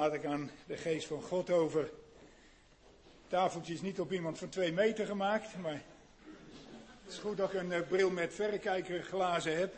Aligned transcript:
laat 0.00 0.14
ik 0.14 0.24
aan 0.24 0.50
de 0.66 0.76
geest 0.76 1.06
van 1.06 1.22
God 1.22 1.50
over. 1.50 1.90
Tafeltje 3.28 3.72
is 3.72 3.80
niet 3.80 4.00
op 4.00 4.12
iemand 4.12 4.38
van 4.38 4.48
twee 4.48 4.72
meter 4.72 5.06
gemaakt, 5.06 5.56
maar 5.56 5.82
het 7.04 7.12
is 7.12 7.18
goed 7.18 7.36
dat 7.36 7.52
ik 7.52 7.60
een 7.60 7.72
eh, 7.72 7.88
bril 7.88 8.10
met 8.10 8.34
verrekijkerglazen 8.34 9.56
heb. 9.56 9.74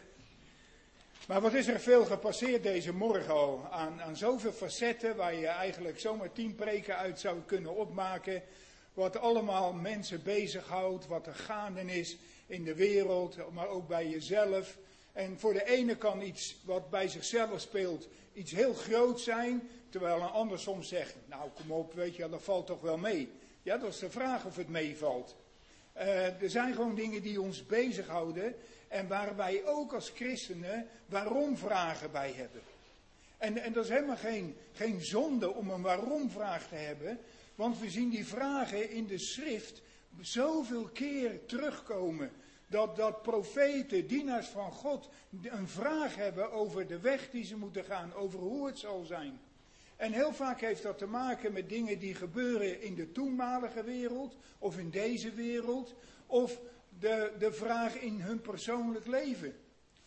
Maar 1.27 1.41
wat 1.41 1.53
is 1.53 1.67
er 1.67 1.81
veel 1.81 2.05
gepasseerd 2.05 2.63
deze 2.63 2.93
morgen 2.93 3.35
al? 3.35 3.67
Aan, 3.71 4.03
aan 4.03 4.17
zoveel 4.17 4.53
facetten 4.53 5.17
waar 5.17 5.35
je 5.35 5.47
eigenlijk 5.47 6.01
zomaar 6.01 6.33
tien 6.33 6.55
preken 6.55 6.97
uit 6.97 7.21
zou 7.21 7.41
kunnen 7.47 7.77
opmaken. 7.77 8.43
Wat 8.95 9.17
allemaal 9.17 9.73
mensen 9.73 10.23
bezighoudt, 10.23 11.07
wat 11.07 11.27
er 11.27 11.35
gaande 11.35 11.85
is 11.85 12.17
in 12.47 12.65
de 12.65 12.75
wereld, 12.75 13.53
maar 13.53 13.69
ook 13.69 13.89
bij 13.89 14.09
jezelf. 14.09 14.79
En 15.13 15.39
voor 15.39 15.53
de 15.53 15.65
ene 15.65 15.97
kan 15.97 16.23
iets 16.23 16.57
wat 16.65 16.91
bij 16.91 17.09
zichzelf 17.09 17.61
speelt 17.61 18.09
iets 18.33 18.53
heel 18.53 18.75
groot 18.75 19.21
zijn, 19.21 19.69
terwijl 19.89 20.17
een 20.17 20.29
ander 20.29 20.59
soms 20.59 20.89
zegt, 20.89 21.15
nou 21.27 21.51
kom 21.51 21.73
op, 21.73 21.95
weet 21.95 22.17
je, 22.17 22.29
dat 22.29 22.43
valt 22.43 22.67
toch 22.67 22.81
wel 22.81 22.99
mee. 22.99 23.33
Ja, 23.63 23.77
dat 23.77 23.93
is 23.93 23.99
de 23.99 24.11
vraag 24.11 24.45
of 24.45 24.57
het 24.57 24.69
meevalt. 24.69 25.37
Uh, 25.97 26.43
er 26.43 26.51
zijn 26.51 26.75
gewoon 26.75 26.95
dingen 26.95 27.23
die 27.23 27.41
ons 27.41 27.67
bezighouden 27.67 28.55
en 28.89 29.09
waar 29.09 29.37
wij 29.37 29.67
ook 29.67 29.93
als 29.93 30.11
christenen 30.15 30.89
waarom 31.07 31.57
vragen 31.57 32.11
bij 32.13 32.33
hebben. 32.33 32.61
En, 33.39 33.59
en 33.59 33.73
dat 33.73 33.85
is 33.85 33.91
helemaal 33.91 34.17
geen, 34.17 34.57
geen 34.73 35.01
zonde 35.01 35.53
om 35.55 35.71
een 35.71 35.83
waarom 35.83 36.31
vraag 36.31 36.69
te 36.69 36.75
hebben, 36.75 37.19
want 37.55 37.79
we 37.79 37.91
zien 37.91 38.11
die 38.11 38.27
vragen 38.27 38.91
in 38.91 39.07
de 39.07 39.19
schrift 39.19 39.83
zoveel 40.21 40.85
keer 40.85 41.47
terugkomen. 41.47 42.31
Dat, 42.73 42.97
dat 42.97 43.23
profeten, 43.23 44.07
dienaars 44.07 44.47
van 44.47 44.73
God, 44.73 45.09
een 45.43 45.69
vraag 45.69 46.17
hebben 46.17 46.53
over 46.53 46.87
de 46.87 47.01
weg 47.01 47.31
die 47.31 47.45
ze 47.45 47.57
moeten 47.57 47.85
gaan, 47.85 48.15
over 48.15 48.39
hoe 48.39 48.67
het 48.67 48.79
zal 48.79 49.05
zijn. 49.05 49.41
En 49.97 50.13
heel 50.13 50.33
vaak 50.33 50.61
heeft 50.61 50.83
dat 50.83 50.99
te 50.99 51.07
maken 51.07 51.53
met 51.53 51.69
dingen 51.69 51.99
die 51.99 52.15
gebeuren 52.15 52.83
in 52.83 52.95
de 52.95 53.13
toenmalige 53.13 53.83
wereld, 53.83 54.37
of 54.59 54.79
in 54.79 54.91
deze 54.91 55.31
wereld, 55.31 55.95
of 56.27 56.61
de, 56.99 57.33
de 57.39 57.53
vraag 57.53 57.95
in 57.95 58.21
hun 58.21 58.41
persoonlijk 58.41 59.07
leven. 59.07 59.55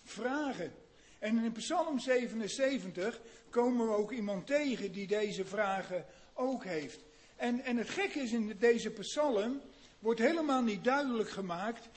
Vragen. 0.03 0.73
En 1.19 1.43
in 1.43 1.51
Psalm 1.51 1.99
77 1.99 3.21
komen 3.49 3.87
we 3.87 3.93
ook 3.93 4.11
iemand 4.11 4.47
tegen 4.47 4.91
die 4.91 5.07
deze 5.07 5.45
vragen 5.45 6.05
ook 6.33 6.63
heeft. 6.63 7.03
En, 7.35 7.61
en 7.61 7.77
het 7.77 7.89
gekke 7.89 8.19
is 8.19 8.31
in 8.31 8.55
deze 8.59 8.89
psalm 8.89 9.61
wordt 9.99 10.19
helemaal 10.19 10.61
niet 10.61 10.83
duidelijk 10.83 11.29
gemaakt 11.29 11.89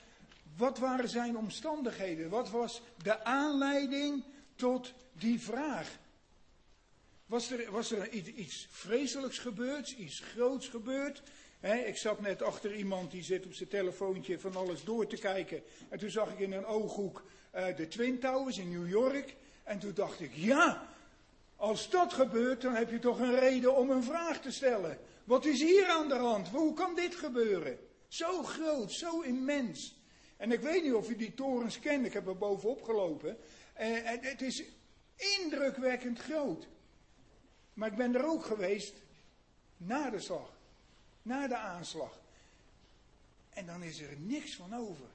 wat 0.59 0.77
waren 0.77 1.09
zijn 1.09 1.37
omstandigheden? 1.37 2.29
Wat 2.29 2.49
was 2.49 2.81
de 3.03 3.23
aanleiding 3.23 4.23
tot 4.55 4.93
die 5.13 5.39
vraag? 5.39 5.97
Was 7.25 7.51
er, 7.51 7.71
was 7.71 7.91
er 7.91 8.09
iets 8.11 8.67
vreselijks 8.71 9.37
gebeurd, 9.37 9.89
iets 9.89 10.19
groots 10.19 10.67
gebeurd? 10.67 11.21
ik 11.85 11.97
zat 11.97 12.21
net 12.21 12.41
achter 12.41 12.75
iemand 12.75 13.11
die 13.11 13.23
zit 13.23 13.45
op 13.45 13.53
zijn 13.53 13.69
telefoontje 13.69 14.39
van 14.39 14.55
alles 14.55 14.83
door 14.83 15.07
te 15.07 15.17
kijken. 15.17 15.63
En 15.89 15.99
toen 15.99 16.09
zag 16.09 16.31
ik 16.31 16.39
in 16.39 16.51
een 16.51 16.65
ooghoek 16.65 17.23
uh, 17.55 17.75
de 17.75 17.87
Twin 17.87 18.19
Towers 18.19 18.57
in 18.57 18.69
New 18.69 18.89
York. 18.89 19.35
En 19.63 19.79
toen 19.79 19.93
dacht 19.93 20.19
ik, 20.19 20.31
ja, 20.35 20.87
als 21.55 21.89
dat 21.89 22.13
gebeurt, 22.13 22.61
dan 22.61 22.75
heb 22.75 22.91
je 22.91 22.99
toch 22.99 23.19
een 23.19 23.39
reden 23.39 23.75
om 23.75 23.89
een 23.89 24.03
vraag 24.03 24.41
te 24.41 24.51
stellen. 24.51 24.99
Wat 25.23 25.45
is 25.45 25.61
hier 25.61 25.87
aan 25.87 26.07
de 26.07 26.15
hand? 26.15 26.47
Hoe 26.47 26.73
kan 26.73 26.95
dit 26.95 27.15
gebeuren? 27.15 27.79
Zo 28.07 28.43
groot, 28.43 28.91
zo 28.91 29.21
immens. 29.21 29.98
En 30.39 30.51
ik 30.51 30.59
weet 30.59 30.83
niet 30.83 30.93
of 30.93 31.09
u 31.09 31.15
die 31.15 31.33
torens 31.33 31.79
kent, 31.79 32.05
ik 32.05 32.13
heb 32.13 32.27
er 32.27 32.37
bovenop 32.37 32.83
gelopen. 32.83 33.37
En, 33.73 34.05
en 34.05 34.19
het 34.21 34.41
is 34.41 34.63
indrukwekkend 35.15 36.19
groot. 36.19 36.67
Maar 37.73 37.91
ik 37.91 37.97
ben 37.97 38.15
er 38.15 38.25
ook 38.25 38.45
geweest 38.45 38.93
na 39.77 40.09
de 40.09 40.19
slag, 40.19 40.57
na 41.21 41.47
de 41.47 41.57
aanslag. 41.57 42.21
En 43.49 43.65
dan 43.65 43.83
is 43.83 44.01
er 44.01 44.19
niks 44.19 44.55
van 44.55 44.75
over. 44.75 45.05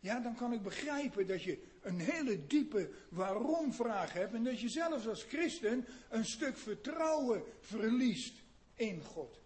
Ja, 0.00 0.20
dan 0.20 0.34
kan 0.34 0.52
ik 0.52 0.62
begrijpen 0.62 1.26
dat 1.26 1.42
je 1.42 1.62
een 1.80 2.00
hele 2.00 2.46
diepe 2.46 2.90
waarom-vraag 3.08 4.12
hebt 4.12 4.34
en 4.34 4.44
dat 4.44 4.60
je 4.60 4.68
zelfs 4.68 5.08
als 5.08 5.22
christen 5.22 5.86
een 6.08 6.24
stuk 6.24 6.56
vertrouwen 6.56 7.42
verliest 7.60 8.34
in 8.74 9.02
God. 9.02 9.38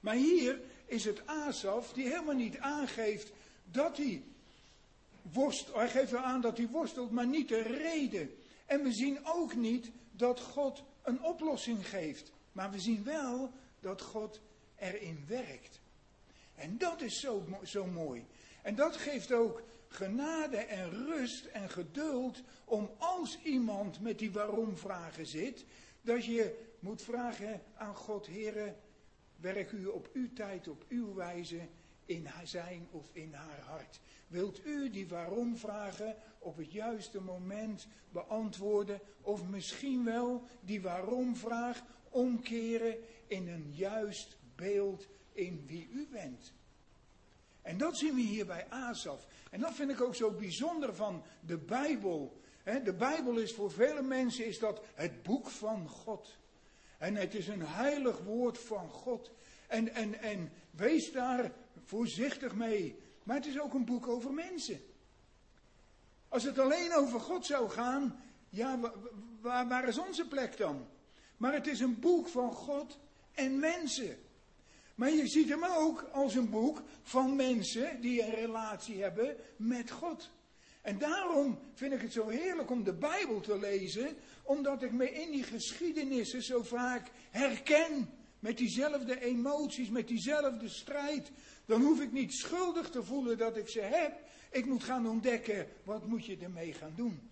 Maar 0.00 0.14
hier 0.14 0.60
is 0.86 1.04
het 1.04 1.26
Asaf 1.26 1.92
die 1.92 2.08
helemaal 2.08 2.34
niet 2.34 2.58
aangeeft 2.58 3.32
dat 3.64 3.96
hij 3.96 4.22
Hij 5.72 5.88
geeft 5.88 6.10
wel 6.10 6.20
aan 6.20 6.40
dat 6.40 6.56
hij 6.56 6.68
worstelt, 6.68 7.10
maar 7.10 7.26
niet 7.26 7.48
de 7.48 7.62
reden. 7.62 8.30
En 8.66 8.82
we 8.82 8.92
zien 8.92 9.18
ook 9.24 9.54
niet 9.54 9.90
dat 10.12 10.40
God 10.40 10.82
een 11.02 11.22
oplossing 11.22 11.88
geeft. 11.88 12.32
Maar 12.52 12.70
we 12.70 12.80
zien 12.80 13.04
wel 13.04 13.52
dat 13.80 14.02
God 14.02 14.40
erin 14.76 15.24
werkt. 15.26 15.80
En 16.54 16.78
dat 16.78 17.00
is 17.02 17.20
zo, 17.20 17.44
zo 17.62 17.86
mooi. 17.86 18.26
En 18.62 18.74
dat 18.74 18.96
geeft 18.96 19.32
ook 19.32 19.62
genade 19.88 20.56
en 20.56 20.90
rust 20.90 21.44
en 21.44 21.70
geduld 21.70 22.42
om 22.64 22.90
als 22.98 23.38
iemand 23.42 24.00
met 24.00 24.18
die 24.18 24.32
waarom 24.32 24.76
vragen 24.76 25.26
zit, 25.26 25.64
dat 26.00 26.24
je 26.24 26.66
moet 26.78 27.02
vragen 27.02 27.62
aan 27.74 27.94
God, 27.94 28.26
Heere, 28.26 28.74
werk 29.36 29.72
u 29.72 29.86
op 29.86 30.08
uw 30.12 30.32
tijd, 30.32 30.68
op 30.68 30.84
uw 30.88 31.14
wijze 31.14 31.68
in 32.08 32.28
zijn 32.44 32.88
of 32.90 33.10
in 33.12 33.32
haar 33.32 33.60
hart. 33.60 34.00
Wilt 34.26 34.66
u 34.66 34.90
die 34.90 35.08
waarom 35.08 35.56
vragen 35.56 36.16
op 36.38 36.56
het 36.56 36.72
juiste 36.72 37.20
moment 37.20 37.86
beantwoorden 38.10 39.00
of 39.20 39.44
misschien 39.44 40.04
wel 40.04 40.42
die 40.60 40.82
waarom 40.82 41.36
vraag 41.36 41.82
omkeren 42.08 42.96
in 43.26 43.48
een 43.48 43.72
juist 43.74 44.36
beeld 44.56 45.06
in 45.32 45.64
wie 45.66 45.88
u 45.88 46.08
bent? 46.10 46.52
En 47.62 47.78
dat 47.78 47.98
zien 47.98 48.14
we 48.14 48.20
hier 48.20 48.46
bij 48.46 48.66
Asaf. 48.68 49.26
En 49.50 49.60
dat 49.60 49.74
vind 49.74 49.90
ik 49.90 50.00
ook 50.00 50.14
zo 50.14 50.30
bijzonder 50.30 50.94
van 50.94 51.22
de 51.40 51.58
Bijbel. 51.58 52.40
De 52.84 52.94
Bijbel 52.94 53.38
is 53.38 53.54
voor 53.54 53.70
vele 53.70 54.02
mensen 54.02 54.46
is 54.46 54.58
dat 54.58 54.80
het 54.94 55.22
boek 55.22 55.48
van 55.48 55.88
God. 55.88 56.36
En 56.98 57.14
het 57.14 57.34
is 57.34 57.48
een 57.48 57.66
heilig 57.66 58.18
woord 58.18 58.58
van 58.58 58.90
God. 58.90 59.30
En, 59.66 59.94
en, 59.94 60.20
en 60.20 60.52
wees 60.70 61.12
daar 61.12 61.52
voorzichtig 61.88 62.54
mee. 62.54 62.98
Maar 63.22 63.36
het 63.36 63.46
is 63.46 63.60
ook 63.60 63.74
een 63.74 63.84
boek 63.84 64.06
over 64.06 64.32
mensen. 64.32 64.80
Als 66.28 66.42
het 66.42 66.58
alleen 66.58 66.94
over 66.94 67.20
God 67.20 67.46
zou 67.46 67.70
gaan, 67.70 68.22
ja, 68.48 68.78
waar, 69.40 69.68
waar 69.68 69.88
is 69.88 69.98
onze 69.98 70.28
plek 70.28 70.56
dan? 70.56 70.86
Maar 71.36 71.52
het 71.52 71.66
is 71.66 71.80
een 71.80 72.00
boek 72.00 72.28
van 72.28 72.52
God 72.52 72.98
en 73.34 73.58
mensen. 73.58 74.18
Maar 74.94 75.10
je 75.10 75.26
ziet 75.26 75.48
hem 75.48 75.64
ook 75.64 76.08
als 76.12 76.34
een 76.34 76.50
boek 76.50 76.82
van 77.02 77.36
mensen 77.36 78.00
die 78.00 78.22
een 78.22 78.34
relatie 78.34 79.02
hebben 79.02 79.36
met 79.56 79.90
God. 79.90 80.30
En 80.82 80.98
daarom 80.98 81.58
vind 81.74 81.92
ik 81.92 82.00
het 82.00 82.12
zo 82.12 82.28
heerlijk 82.28 82.70
om 82.70 82.84
de 82.84 82.92
Bijbel 82.92 83.40
te 83.40 83.58
lezen, 83.58 84.16
omdat 84.42 84.82
ik 84.82 84.92
me 84.92 85.12
in 85.12 85.30
die 85.30 85.42
geschiedenissen 85.42 86.42
zo 86.42 86.62
vaak 86.62 87.10
herken. 87.30 88.10
Met 88.38 88.56
diezelfde 88.56 89.20
emoties, 89.20 89.88
met 89.88 90.08
diezelfde 90.08 90.68
strijd. 90.68 91.30
Dan 91.68 91.82
hoef 91.82 92.00
ik 92.00 92.12
niet 92.12 92.32
schuldig 92.32 92.90
te 92.90 93.02
voelen 93.02 93.38
dat 93.38 93.56
ik 93.56 93.68
ze 93.68 93.80
heb. 93.80 94.18
Ik 94.50 94.66
moet 94.66 94.84
gaan 94.84 95.08
ontdekken, 95.08 95.68
wat 95.82 96.06
moet 96.06 96.26
je 96.26 96.36
ermee 96.36 96.72
gaan 96.72 96.92
doen? 96.96 97.30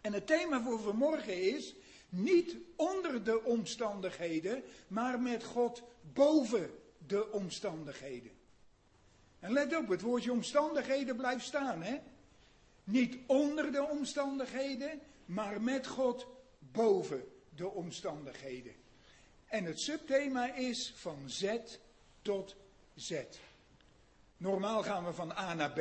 En 0.00 0.12
het 0.12 0.26
thema 0.26 0.62
voor 0.62 0.80
vanmorgen 0.80 1.54
is, 1.54 1.74
niet 2.08 2.56
onder 2.76 3.24
de 3.24 3.44
omstandigheden, 3.44 4.62
maar 4.88 5.20
met 5.20 5.44
God 5.44 5.82
boven 6.12 6.70
de 7.06 7.32
omstandigheden. 7.32 8.30
En 9.38 9.52
let 9.52 9.76
op, 9.76 9.88
het 9.88 10.00
woordje 10.00 10.32
omstandigheden 10.32 11.16
blijft 11.16 11.44
staan, 11.44 11.82
hè? 11.82 11.98
Niet 12.84 13.16
onder 13.26 13.72
de 13.72 13.88
omstandigheden, 13.88 15.00
maar 15.24 15.62
met 15.62 15.86
God 15.86 16.26
boven 16.58 17.24
de 17.54 17.68
omstandigheden. 17.68 18.74
En 19.46 19.64
het 19.64 19.80
subthema 19.80 20.54
is 20.54 20.92
van 20.96 21.18
Z 21.26 21.56
tot 22.22 22.56
Z. 22.94 23.22
Normaal 24.36 24.82
gaan 24.82 25.04
we 25.04 25.12
van 25.12 25.32
A 25.32 25.54
naar 25.54 25.72
B. 25.72 25.80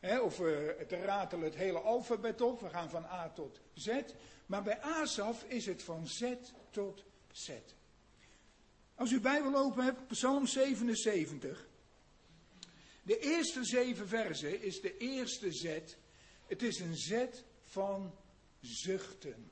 Hè, 0.00 0.20
of 0.20 0.36
we 0.36 0.86
ratelen 0.88 1.44
het 1.44 1.54
hele 1.54 1.78
alfabet 1.78 2.40
op. 2.40 2.60
We 2.60 2.68
gaan 2.68 2.90
van 2.90 3.04
A 3.04 3.28
tot 3.28 3.60
Z. 3.74 4.00
Maar 4.46 4.62
bij 4.62 4.80
Asaf 4.80 5.44
is 5.44 5.66
het 5.66 5.82
van 5.82 6.06
Z 6.06 6.34
tot 6.70 7.04
Z. 7.32 7.50
Als 8.94 9.10
u 9.10 9.20
Bijbel 9.20 9.56
open 9.56 9.84
hebt, 9.84 10.06
Psalm 10.06 10.46
77. 10.46 11.68
De 13.02 13.18
eerste 13.18 13.64
zeven 13.64 14.08
versen 14.08 14.62
is 14.62 14.80
de 14.80 14.96
eerste 14.96 15.52
Z. 15.52 15.80
Het 16.46 16.62
is 16.62 16.80
een 16.80 16.96
Z 16.96 17.26
van 17.62 18.14
zuchten. 18.60 19.50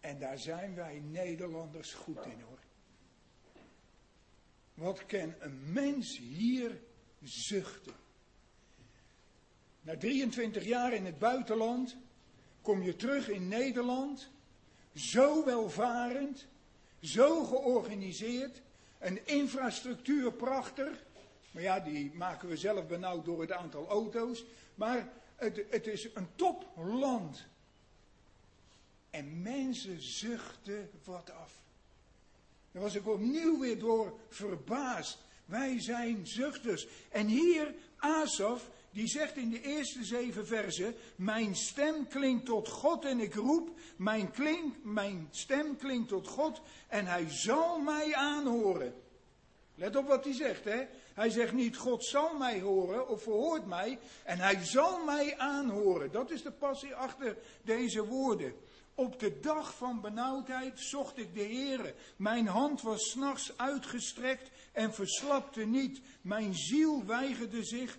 En 0.00 0.18
daar 0.18 0.38
zijn 0.38 0.74
wij 0.74 1.00
Nederlanders 1.00 1.92
goed 1.92 2.24
in 2.24 2.40
hoor. 2.40 2.55
Wat 4.76 5.06
kan 5.06 5.34
een 5.38 5.72
mens 5.72 6.18
hier 6.18 6.80
zuchten? 7.22 7.94
Na 9.80 9.96
23 9.96 10.64
jaar 10.64 10.92
in 10.92 11.04
het 11.04 11.18
buitenland 11.18 11.96
kom 12.62 12.82
je 12.82 12.96
terug 12.96 13.28
in 13.28 13.48
Nederland. 13.48 14.30
zo 14.94 15.44
welvarend, 15.44 16.46
zo 17.00 17.44
georganiseerd, 17.44 18.62
een 18.98 19.26
infrastructuur 19.26 20.32
prachtig. 20.32 21.04
Maar 21.50 21.62
ja, 21.62 21.80
die 21.80 22.12
maken 22.14 22.48
we 22.48 22.56
zelf 22.56 22.86
benauwd 22.86 23.24
door 23.24 23.40
het 23.40 23.52
aantal 23.52 23.88
auto's. 23.88 24.44
Maar 24.74 25.12
het, 25.36 25.64
het 25.70 25.86
is 25.86 26.08
een 26.14 26.28
topland. 26.34 27.46
En 29.10 29.42
mensen 29.42 30.00
zuchten 30.00 30.90
wat 31.04 31.30
af. 31.30 31.52
Daar 32.76 32.84
was 32.84 32.94
ik 32.94 33.08
opnieuw 33.08 33.58
weer 33.58 33.78
door 33.78 34.18
verbaasd. 34.28 35.18
Wij 35.44 35.80
zijn 35.80 36.26
zuchters. 36.26 36.86
En 37.10 37.26
hier, 37.26 37.74
Asaf, 37.96 38.70
die 38.90 39.06
zegt 39.06 39.36
in 39.36 39.50
de 39.50 39.62
eerste 39.62 40.04
zeven 40.04 40.46
versen: 40.46 40.94
Mijn 41.16 41.54
stem 41.54 42.08
klinkt 42.08 42.46
tot 42.46 42.68
God 42.68 43.04
en 43.04 43.20
ik 43.20 43.34
roep. 43.34 43.78
Mijn, 43.96 44.30
klink, 44.30 44.74
mijn 44.82 45.28
stem 45.30 45.76
klinkt 45.76 46.08
tot 46.08 46.28
God 46.28 46.60
en 46.88 47.06
hij 47.06 47.26
zal 47.28 47.78
mij 47.78 48.14
aanhoren. 48.14 48.94
Let 49.74 49.96
op 49.96 50.06
wat 50.06 50.24
hij 50.24 50.34
zegt, 50.34 50.64
hè? 50.64 50.86
Hij 51.14 51.30
zegt 51.30 51.52
niet: 51.52 51.76
God 51.76 52.04
zal 52.04 52.36
mij 52.36 52.60
horen 52.60 53.08
of 53.08 53.22
verhoort 53.22 53.66
mij 53.66 53.98
en 54.24 54.38
hij 54.38 54.64
zal 54.64 55.04
mij 55.04 55.38
aanhoren. 55.38 56.12
Dat 56.12 56.30
is 56.30 56.42
de 56.42 56.52
passie 56.52 56.94
achter 56.94 57.36
deze 57.62 58.06
woorden. 58.06 58.54
Op 58.98 59.20
de 59.20 59.40
dag 59.40 59.74
van 59.74 60.00
benauwdheid 60.00 60.80
zocht 60.80 61.18
ik 61.18 61.34
de 61.34 61.42
Heere. 61.42 61.94
Mijn 62.16 62.46
hand 62.46 62.82
was 62.82 63.10
s'nachts 63.10 63.58
uitgestrekt 63.58 64.50
en 64.72 64.94
verslapte 64.94 65.64
niet. 65.64 66.00
Mijn 66.20 66.54
ziel 66.54 67.04
weigerde 67.04 67.64
zich 67.64 67.98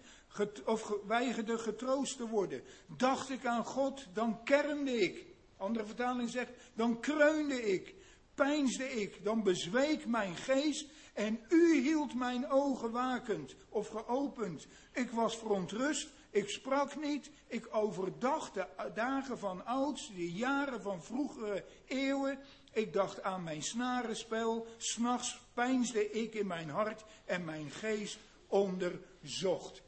of 0.66 0.94
weigerde 1.08 1.58
getroost 1.58 2.18
te 2.18 2.28
worden. 2.28 2.64
Dacht 2.98 3.30
ik 3.30 3.46
aan 3.46 3.66
God, 3.66 4.06
dan 4.14 4.44
kermde 4.44 5.02
ik. 5.02 5.26
Andere 5.58 5.86
vertaling 5.86 6.30
zegt, 6.30 6.52
dan 6.74 7.00
kreunde 7.00 7.72
ik, 7.74 7.96
peinsde 8.36 8.92
ik, 9.02 9.24
dan 9.24 9.44
bezweek 9.44 10.06
mijn 10.06 10.36
geest 10.36 10.86
en 11.14 11.40
u 11.50 11.82
hield 11.82 12.14
mijn 12.14 12.50
ogen 12.50 12.92
wakend 12.92 13.56
of 13.70 13.88
geopend. 13.88 14.68
Ik 14.94 15.12
was 15.12 15.38
verontrust, 15.38 16.10
ik 16.38 16.50
sprak 16.50 16.96
niet, 16.96 17.30
ik 17.48 17.76
overdacht 17.76 18.54
de 18.54 18.92
dagen 18.94 19.40
van 19.40 19.66
ouds, 19.66 20.08
de 20.08 20.32
jaren 20.32 20.82
van 20.82 21.04
vroegere 21.04 21.66
eeuwen. 21.86 22.40
Ik 22.72 22.94
dacht 22.94 23.22
aan 23.22 23.44
mijn 23.44 23.64
snarenspel, 23.64 24.68
s'nachts 24.78 25.40
peinsde 25.54 26.12
ik 26.12 26.34
in 26.34 26.48
mijn 26.48 26.70
hart 26.70 27.04
en 27.26 27.46
mijn 27.46 27.72
geest 27.72 28.20
onderzocht. 28.48 29.82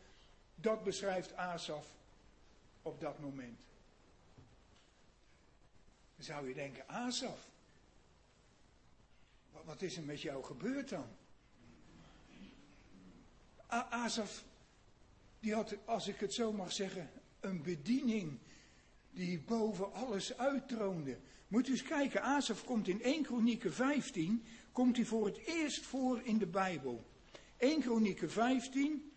Dat 0.56 0.84
beschrijft 0.84 1.36
Asaf 1.36 1.86
op 2.82 3.00
dat 3.00 3.20
moment. 3.20 3.60
Dan 6.16 6.26
zou 6.26 6.48
je 6.48 6.54
denken, 6.54 6.88
Asaf, 6.88 7.50
wat 9.64 9.82
is 9.82 9.98
er 9.98 10.04
met 10.04 10.22
jou 10.22 10.44
gebeurd 10.44 10.90
dan? 10.90 11.08
Asaf, 13.90 14.44
die 15.40 15.54
had, 15.54 15.76
als 15.86 16.08
ik 16.08 16.20
het 16.20 16.34
zo 16.34 16.52
mag 16.52 16.72
zeggen, 16.72 17.10
een 17.40 17.62
bediening 17.62 18.40
die 19.12 19.40
boven 19.40 19.94
alles 19.94 20.38
uittroonde. 20.38 21.18
Moet 21.48 21.68
u 21.68 21.72
eens 21.72 21.84
kijken, 21.84 22.22
Asaf 22.22 22.64
komt 22.64 22.88
in 22.88 23.02
1 23.02 23.24
Kronieken 23.24 23.74
15, 23.74 24.44
komt 24.72 24.96
hij 24.96 25.06
voor 25.06 25.26
het 25.26 25.38
eerst 25.38 25.86
voor 25.86 26.22
in 26.24 26.38
de 26.38 26.48
Bijbel. 26.48 27.06
1 27.58 27.82
Kronieken 27.82 28.32
15, 28.32 29.12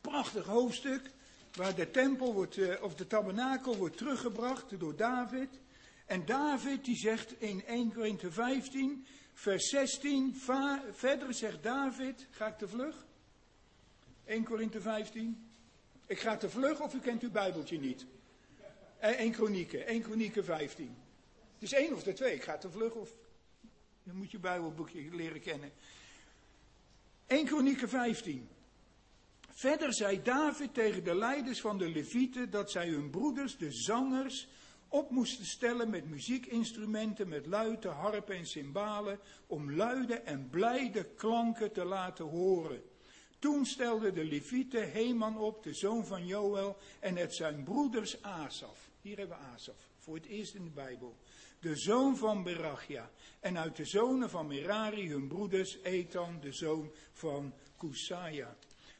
prachtig 0.00 0.46
hoofdstuk, 0.46 1.10
waar 1.56 1.74
de 1.74 1.90
tempel 1.90 2.32
wordt, 2.34 2.56
eh, 2.56 2.82
of 2.82 2.94
de 2.94 3.06
tabernakel 3.06 3.76
wordt 3.76 3.96
teruggebracht 3.96 4.78
door 4.78 4.96
David. 4.96 5.48
En 6.06 6.24
David 6.24 6.84
die 6.84 6.96
zegt 6.96 7.40
in 7.40 7.62
1 7.66 7.92
Korinthe 7.92 8.30
15, 8.30 9.06
vers 9.32 9.68
16, 9.68 10.36
verder 10.92 11.34
zegt 11.34 11.62
David, 11.62 12.26
ga 12.30 12.46
ik 12.46 12.58
te 12.58 12.68
vlug? 12.68 13.06
1 14.32 14.44
Korinthe 14.44 14.80
15. 14.80 15.50
Ik 16.06 16.20
ga 16.20 16.36
te 16.36 16.50
vlug 16.50 16.80
of 16.80 16.94
u 16.94 16.98
kent 16.98 17.22
uw 17.22 17.30
Bijbeltje 17.30 17.78
niet? 17.78 18.06
1 19.00 19.16
eh, 19.16 19.32
Kronieken, 19.32 19.86
1 19.86 20.02
Kronieken 20.02 20.44
15. 20.44 20.96
Het 21.54 21.62
is 21.62 21.72
één 21.72 21.92
of 21.94 22.02
de 22.02 22.12
twee, 22.12 22.34
ik 22.34 22.42
ga 22.42 22.58
te 22.58 22.70
vlug 22.70 22.94
of... 22.94 23.10
Dan 24.02 24.16
moet 24.16 24.30
je 24.30 24.38
Bijbelboekje 24.38 25.14
leren 25.14 25.40
kennen. 25.40 25.72
1 27.26 27.46
Kronieken 27.46 27.88
15. 27.88 28.48
Verder 29.50 29.94
zei 29.94 30.22
David 30.22 30.74
tegen 30.74 31.04
de 31.04 31.14
leiders 31.14 31.60
van 31.60 31.78
de 31.78 31.88
Levieten 31.88 32.50
dat 32.50 32.70
zij 32.70 32.88
hun 32.88 33.10
broeders, 33.10 33.56
de 33.56 33.72
zangers, 33.72 34.48
op 34.88 35.10
moesten 35.10 35.44
stellen 35.44 35.90
met 35.90 36.10
muziekinstrumenten, 36.10 37.28
met 37.28 37.46
luiten, 37.46 37.90
harpen 37.90 38.36
en 38.36 38.46
cymbalen, 38.46 39.18
om 39.46 39.72
luide 39.72 40.14
en 40.14 40.48
blijde 40.50 41.04
klanken 41.04 41.72
te 41.72 41.84
laten 41.84 42.24
horen. 42.24 42.82
Toen 43.42 43.66
stelde 43.66 44.12
de 44.12 44.24
Levieten 44.24 44.90
Heman 44.90 45.38
op, 45.38 45.62
de 45.62 45.74
zoon 45.74 46.06
van 46.06 46.26
Joël, 46.26 46.76
en 47.00 47.16
het 47.16 47.34
zijn 47.34 47.64
broeders 47.64 48.22
Asaf. 48.22 48.90
Hier 49.00 49.18
hebben 49.18 49.38
we 49.38 49.44
Asaf, 49.44 49.90
voor 49.98 50.14
het 50.14 50.26
eerst 50.26 50.54
in 50.54 50.64
de 50.64 50.70
Bijbel. 50.70 51.16
De 51.60 51.76
zoon 51.76 52.16
van 52.16 52.42
Berachia. 52.42 53.10
En 53.40 53.58
uit 53.58 53.76
de 53.76 53.84
zonen 53.84 54.30
van 54.30 54.46
Merari 54.46 55.08
hun 55.08 55.28
broeders 55.28 55.78
Ethan, 55.82 56.40
de 56.40 56.52
zoon 56.52 56.92
van 57.12 57.54
Kusaya. 57.78 58.56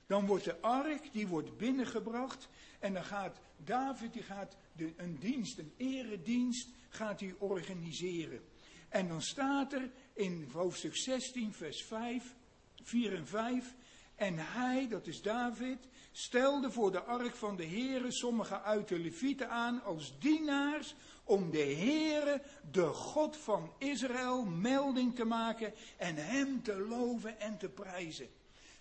Dan 0.06 0.26
wordt 0.26 0.44
de 0.44 0.60
ark, 0.60 1.12
die 1.12 1.26
wordt 1.26 1.56
binnengebracht. 1.56 2.48
En 2.78 2.92
dan 2.92 3.04
gaat 3.04 3.40
David, 3.56 4.12
die 4.12 4.22
gaat 4.22 4.56
de, 4.72 4.92
een 4.96 5.18
dienst, 5.18 5.58
een 5.58 5.72
eredienst, 5.76 6.68
gaat 6.88 7.20
hij 7.20 7.34
organiseren. 7.38 8.40
En 8.88 9.08
dan 9.08 9.22
staat 9.22 9.72
er 9.72 9.90
in 10.12 10.48
hoofdstuk 10.52 10.96
16, 10.96 11.52
vers 11.52 11.84
5, 11.84 12.34
4 12.82 13.14
en 13.14 13.26
5. 13.26 13.74
En 14.22 14.34
hij, 14.38 14.88
dat 14.88 15.06
is 15.06 15.22
David, 15.22 15.78
stelde 16.12 16.70
voor 16.70 16.92
de 16.92 17.00
ark 17.00 17.34
van 17.34 17.56
de 17.56 17.66
Heere 17.66 18.12
sommige 18.12 18.60
uit 18.60 18.88
de 18.88 18.98
Levieten 18.98 19.50
aan 19.50 19.82
als 19.82 20.19
dienaars 20.19 20.94
om 21.24 21.50
de 21.50 21.64
Heere, 21.64 22.42
de 22.70 22.86
God 22.86 23.36
van 23.36 23.72
Israël, 23.78 24.44
melding 24.44 25.14
te 25.14 25.24
maken 25.24 25.72
en 25.96 26.16
hem 26.16 26.62
te 26.62 26.78
loven 26.78 27.40
en 27.40 27.58
te 27.58 27.69
prijzen. 27.69 28.28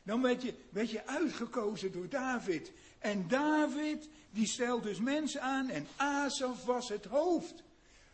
Dan 0.03 0.21
werd 0.21 0.41
je, 0.41 0.53
werd 0.69 0.91
je 0.91 1.07
uitgekozen 1.07 1.91
door 1.91 2.09
David. 2.09 2.71
En 2.99 3.27
David, 3.27 4.09
die 4.31 4.47
stelt 4.47 4.83
dus 4.83 4.99
mensen 4.99 5.41
aan 5.41 5.69
en 5.69 5.87
Asaf 5.95 6.65
was 6.65 6.89
het 6.89 7.05
hoofd. 7.05 7.63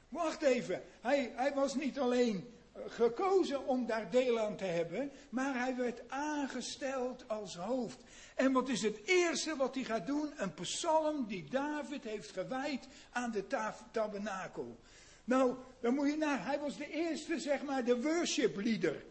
Wacht 0.09 0.41
even, 0.41 0.83
hij, 1.01 1.31
hij 1.35 1.53
was 1.53 1.75
niet 1.75 1.99
alleen 1.99 2.56
gekozen 2.87 3.67
om 3.67 3.85
daar 3.85 4.11
deel 4.11 4.39
aan 4.39 4.55
te 4.55 4.65
hebben, 4.65 5.11
maar 5.29 5.59
hij 5.59 5.75
werd 5.75 6.01
aangesteld 6.09 7.23
als 7.27 7.55
hoofd. 7.55 7.97
En 8.35 8.51
wat 8.51 8.69
is 8.69 8.81
het 8.81 8.99
eerste 9.05 9.55
wat 9.55 9.75
hij 9.75 9.83
gaat 9.83 10.07
doen? 10.07 10.31
Een 10.35 10.53
psalm 10.53 11.25
die 11.27 11.49
David 11.49 12.03
heeft 12.03 12.31
gewijd 12.31 12.87
aan 13.11 13.31
de 13.31 13.43
tabernakel. 13.91 14.79
Nou, 15.23 15.55
dan 15.79 15.93
moet 15.93 16.09
je 16.09 16.17
naar, 16.17 16.45
hij 16.45 16.59
was 16.59 16.77
de 16.77 16.89
eerste, 16.89 17.39
zeg 17.39 17.63
maar, 17.63 17.83
de 17.83 18.01
worship 18.01 18.55
leader. 18.55 19.03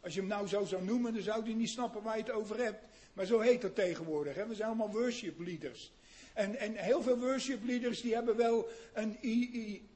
Als 0.00 0.14
je 0.14 0.20
hem 0.20 0.28
nou 0.28 0.46
zo 0.46 0.64
zou 0.64 0.84
noemen, 0.84 1.14
dan 1.14 1.22
zou 1.22 1.42
hij 1.42 1.52
niet 1.52 1.68
snappen 1.68 2.02
waar 2.02 2.16
je 2.16 2.22
het 2.22 2.32
over 2.32 2.58
hebt. 2.64 2.84
Maar 3.12 3.26
zo 3.26 3.40
heet 3.40 3.60
dat 3.60 3.74
tegenwoordig. 3.74 4.34
Hè? 4.34 4.46
We 4.46 4.54
zijn 4.54 4.68
allemaal 4.68 4.90
worship 4.90 5.38
leaders. 5.38 5.92
En, 6.34 6.56
en 6.56 6.76
heel 6.76 7.02
veel 7.02 7.18
worship 7.18 7.64
leaders 7.64 8.00
die 8.00 8.14
hebben 8.14 8.36
wel 8.36 8.68
een 8.92 9.16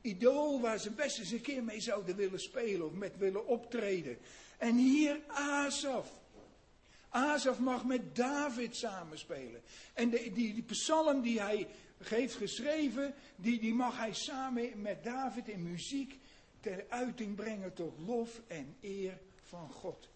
idool 0.00 0.60
waar 0.60 0.78
ze 0.78 0.90
best 0.90 1.18
eens 1.18 1.30
een 1.30 1.40
keer 1.40 1.64
mee 1.64 1.80
zouden 1.80 2.16
willen 2.16 2.40
spelen 2.40 2.86
of 2.86 2.92
met 2.92 3.18
willen 3.18 3.46
optreden. 3.46 4.18
En 4.58 4.76
hier 4.76 5.20
Asaf. 5.26 6.12
Asaf 7.08 7.58
mag 7.58 7.84
met 7.84 8.16
David 8.16 8.76
samenspelen. 8.76 9.62
En 9.94 10.10
de, 10.10 10.30
die, 10.34 10.54
die 10.54 10.62
psalm 10.62 11.22
die 11.22 11.40
hij 11.40 11.68
heeft 12.04 12.34
geschreven, 12.34 13.14
die, 13.36 13.60
die 13.60 13.74
mag 13.74 13.98
hij 13.98 14.12
samen 14.12 14.80
met 14.80 15.04
David 15.04 15.48
in 15.48 15.62
muziek 15.62 16.18
ter 16.60 16.84
uiting 16.88 17.34
brengen 17.34 17.72
tot 17.72 17.98
lof 18.06 18.40
en 18.46 18.76
eer 18.80 19.18
van 19.42 19.70
God. 19.70 20.08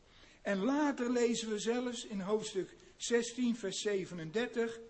En 0.43 0.59
later 0.59 1.11
lezen 1.11 1.49
we 1.49 1.59
zelfs 1.59 2.07
in 2.07 2.21
hoofdstuk 2.21 2.75
16, 2.97 3.57
vers 3.57 3.81
37, 3.81 4.81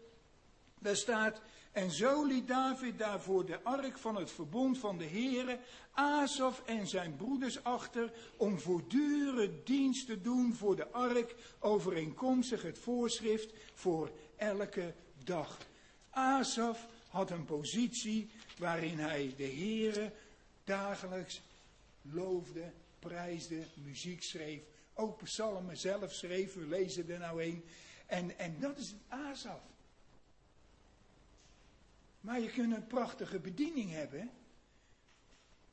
daar 0.80 0.96
staat, 0.96 1.40
en 1.72 1.90
zo 1.90 2.24
liet 2.24 2.48
David 2.48 2.98
daarvoor 2.98 3.46
de 3.46 3.62
ark 3.62 3.98
van 3.98 4.16
het 4.16 4.30
verbond 4.30 4.78
van 4.78 4.98
de 4.98 5.04
Heere, 5.04 5.58
Asaf 5.92 6.62
en 6.66 6.86
zijn 6.86 7.16
broeders 7.16 7.64
achter, 7.64 8.12
om 8.36 8.58
voortdurend 8.58 9.66
dienst 9.66 10.06
te 10.06 10.20
doen 10.20 10.54
voor 10.54 10.76
de 10.76 10.88
ark, 10.88 11.34
overeenkomstig 11.58 12.62
het 12.62 12.78
voorschrift 12.78 13.52
voor 13.74 14.10
elke 14.36 14.94
dag. 15.24 15.58
Asaf 16.10 16.86
had 17.08 17.30
een 17.30 17.44
positie 17.44 18.30
waarin 18.58 18.98
hij 18.98 19.34
de 19.36 19.46
Heere 19.48 20.12
dagelijks 20.64 21.42
loofde 22.02 22.72
prijsde, 22.98 23.64
muziek 23.74 24.22
schreef, 24.22 24.60
ook 24.94 25.22
psalmen 25.22 25.76
zelf 25.76 26.12
schreef, 26.12 26.54
we 26.54 26.66
lezen 26.66 27.10
er 27.10 27.18
nou 27.18 27.42
een. 27.42 27.64
En, 28.06 28.38
en 28.38 28.56
dat 28.60 28.78
is 28.78 28.94
Asaf. 29.08 29.60
Maar 32.20 32.40
je 32.40 32.50
kunt 32.50 32.74
een 32.74 32.86
prachtige 32.86 33.38
bediening 33.38 33.90
hebben. 33.90 34.30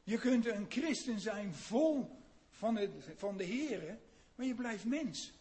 Je 0.04 0.18
kunt 0.18 0.46
een 0.46 0.66
christen 0.70 1.20
zijn 1.20 1.54
vol 1.54 2.22
van, 2.50 2.76
het, 2.76 2.92
van 3.16 3.38
de 3.38 3.44
Heer, 3.44 3.98
maar 4.36 4.46
je 4.46 4.56
blijft 4.56 4.86
mens. 4.86 5.34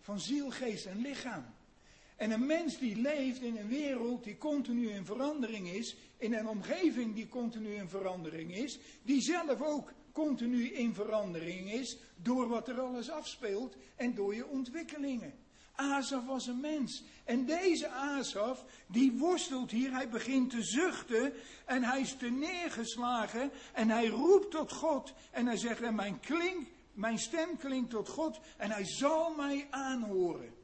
Van 0.00 0.20
ziel, 0.20 0.50
geest 0.50 0.86
en 0.86 1.00
lichaam. 1.00 1.44
En 2.16 2.30
een 2.30 2.46
mens 2.46 2.78
die 2.78 2.96
leeft 2.96 3.42
in 3.42 3.56
een 3.56 3.68
wereld 3.68 4.24
die 4.24 4.38
continu 4.38 4.90
in 4.90 5.04
verandering 5.04 5.68
is, 5.68 5.96
in 6.16 6.34
een 6.34 6.48
omgeving 6.48 7.14
die 7.14 7.28
continu 7.28 7.74
in 7.74 7.88
verandering 7.88 8.54
is, 8.54 8.78
die 9.02 9.20
zelf 9.20 9.62
ook 9.62 9.92
continu 10.12 10.68
in 10.72 10.94
verandering 10.94 11.72
is 11.72 11.98
door 12.16 12.48
wat 12.48 12.68
er 12.68 12.80
alles 12.80 13.10
afspeelt 13.10 13.76
en 13.96 14.14
door 14.14 14.34
je 14.34 14.46
ontwikkelingen. 14.46 15.34
Asaf 15.78 16.24
was 16.24 16.46
een 16.46 16.60
mens. 16.60 17.02
En 17.24 17.44
deze 17.44 17.88
Asaf, 17.88 18.64
die 18.86 19.12
worstelt 19.12 19.70
hier, 19.70 19.92
hij 19.92 20.08
begint 20.08 20.50
te 20.50 20.62
zuchten 20.62 21.32
en 21.64 21.82
hij 21.82 22.00
is 22.00 22.16
te 22.16 22.30
neergeslagen 22.30 23.50
en 23.72 23.90
hij 23.90 24.06
roept 24.06 24.50
tot 24.50 24.72
God 24.72 25.12
en 25.30 25.46
hij 25.46 25.56
zegt, 25.56 25.80
en 25.80 25.94
mijn, 25.94 26.20
klink, 26.20 26.66
mijn 26.92 27.18
stem 27.18 27.56
klinkt 27.56 27.90
tot 27.90 28.08
God 28.08 28.38
en 28.56 28.70
hij 28.70 28.84
zal 28.84 29.34
mij 29.34 29.66
aanhoren. 29.70 30.54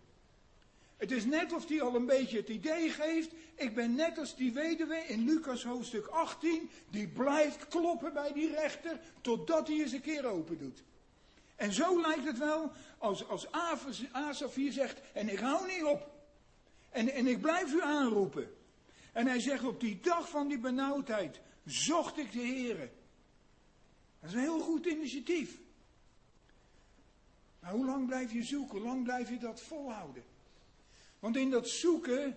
Het 0.97 1.11
is 1.11 1.25
net 1.25 1.53
of 1.53 1.69
hij 1.69 1.83
al 1.83 1.95
een 1.95 2.07
beetje 2.07 2.37
het 2.37 2.49
idee 2.49 2.91
geeft, 2.91 3.33
ik 3.55 3.75
ben 3.75 3.95
net 3.95 4.19
als 4.19 4.37
die 4.37 4.53
weduwe 4.53 4.97
in 4.97 5.25
Lucas 5.25 5.65
hoofdstuk 5.65 6.07
18, 6.07 6.71
die 6.91 7.09
blijft 7.09 7.69
kloppen 7.69 8.13
bij 8.13 8.33
die 8.33 8.51
rechter 8.51 9.01
totdat 9.21 9.69
hij 9.69 9.77
eens 9.77 9.93
een 9.93 10.01
keer 10.01 10.27
open 10.27 10.59
doet. 10.59 10.83
En 11.57 11.73
zo 11.73 12.01
lijkt 12.01 12.25
het 12.25 12.39
wel 12.39 12.73
als, 12.99 13.29
als 13.29 13.47
Asaf 14.13 14.55
hier 14.55 14.73
zegt, 14.73 15.01
en 15.13 15.29
ik 15.29 15.39
hou 15.39 15.67
niet 15.67 15.85
op. 15.85 16.11
En, 16.91 17.09
en 17.09 17.27
ik 17.27 17.41
blijf 17.41 17.73
u 17.73 17.83
aanroepen. 17.83 18.55
En 19.13 19.27
hij 19.27 19.41
zegt, 19.41 19.65
op 19.65 19.81
die 19.81 20.01
dag 20.01 20.29
van 20.29 20.49
die 20.49 20.59
benauwdheid 20.59 21.41
zocht 21.65 22.19
ik 22.19 22.33
de 22.33 22.39
Heer. 22.39 22.77
Dat 24.21 24.31
is 24.31 24.33
een 24.33 24.41
heel 24.41 24.61
goed 24.61 24.87
initiatief. 24.87 25.59
Maar 27.61 27.73
hoe 27.73 27.87
lang 27.87 28.07
blijf 28.07 28.33
je 28.33 28.43
zoeken? 28.43 28.79
Hoe 28.79 28.87
lang 28.87 29.05
blijf 29.05 29.29
je 29.29 29.39
dat 29.39 29.61
volhouden? 29.61 30.25
Want 31.19 31.37
in 31.37 31.51
dat 31.51 31.69
zoeken, 31.69 32.37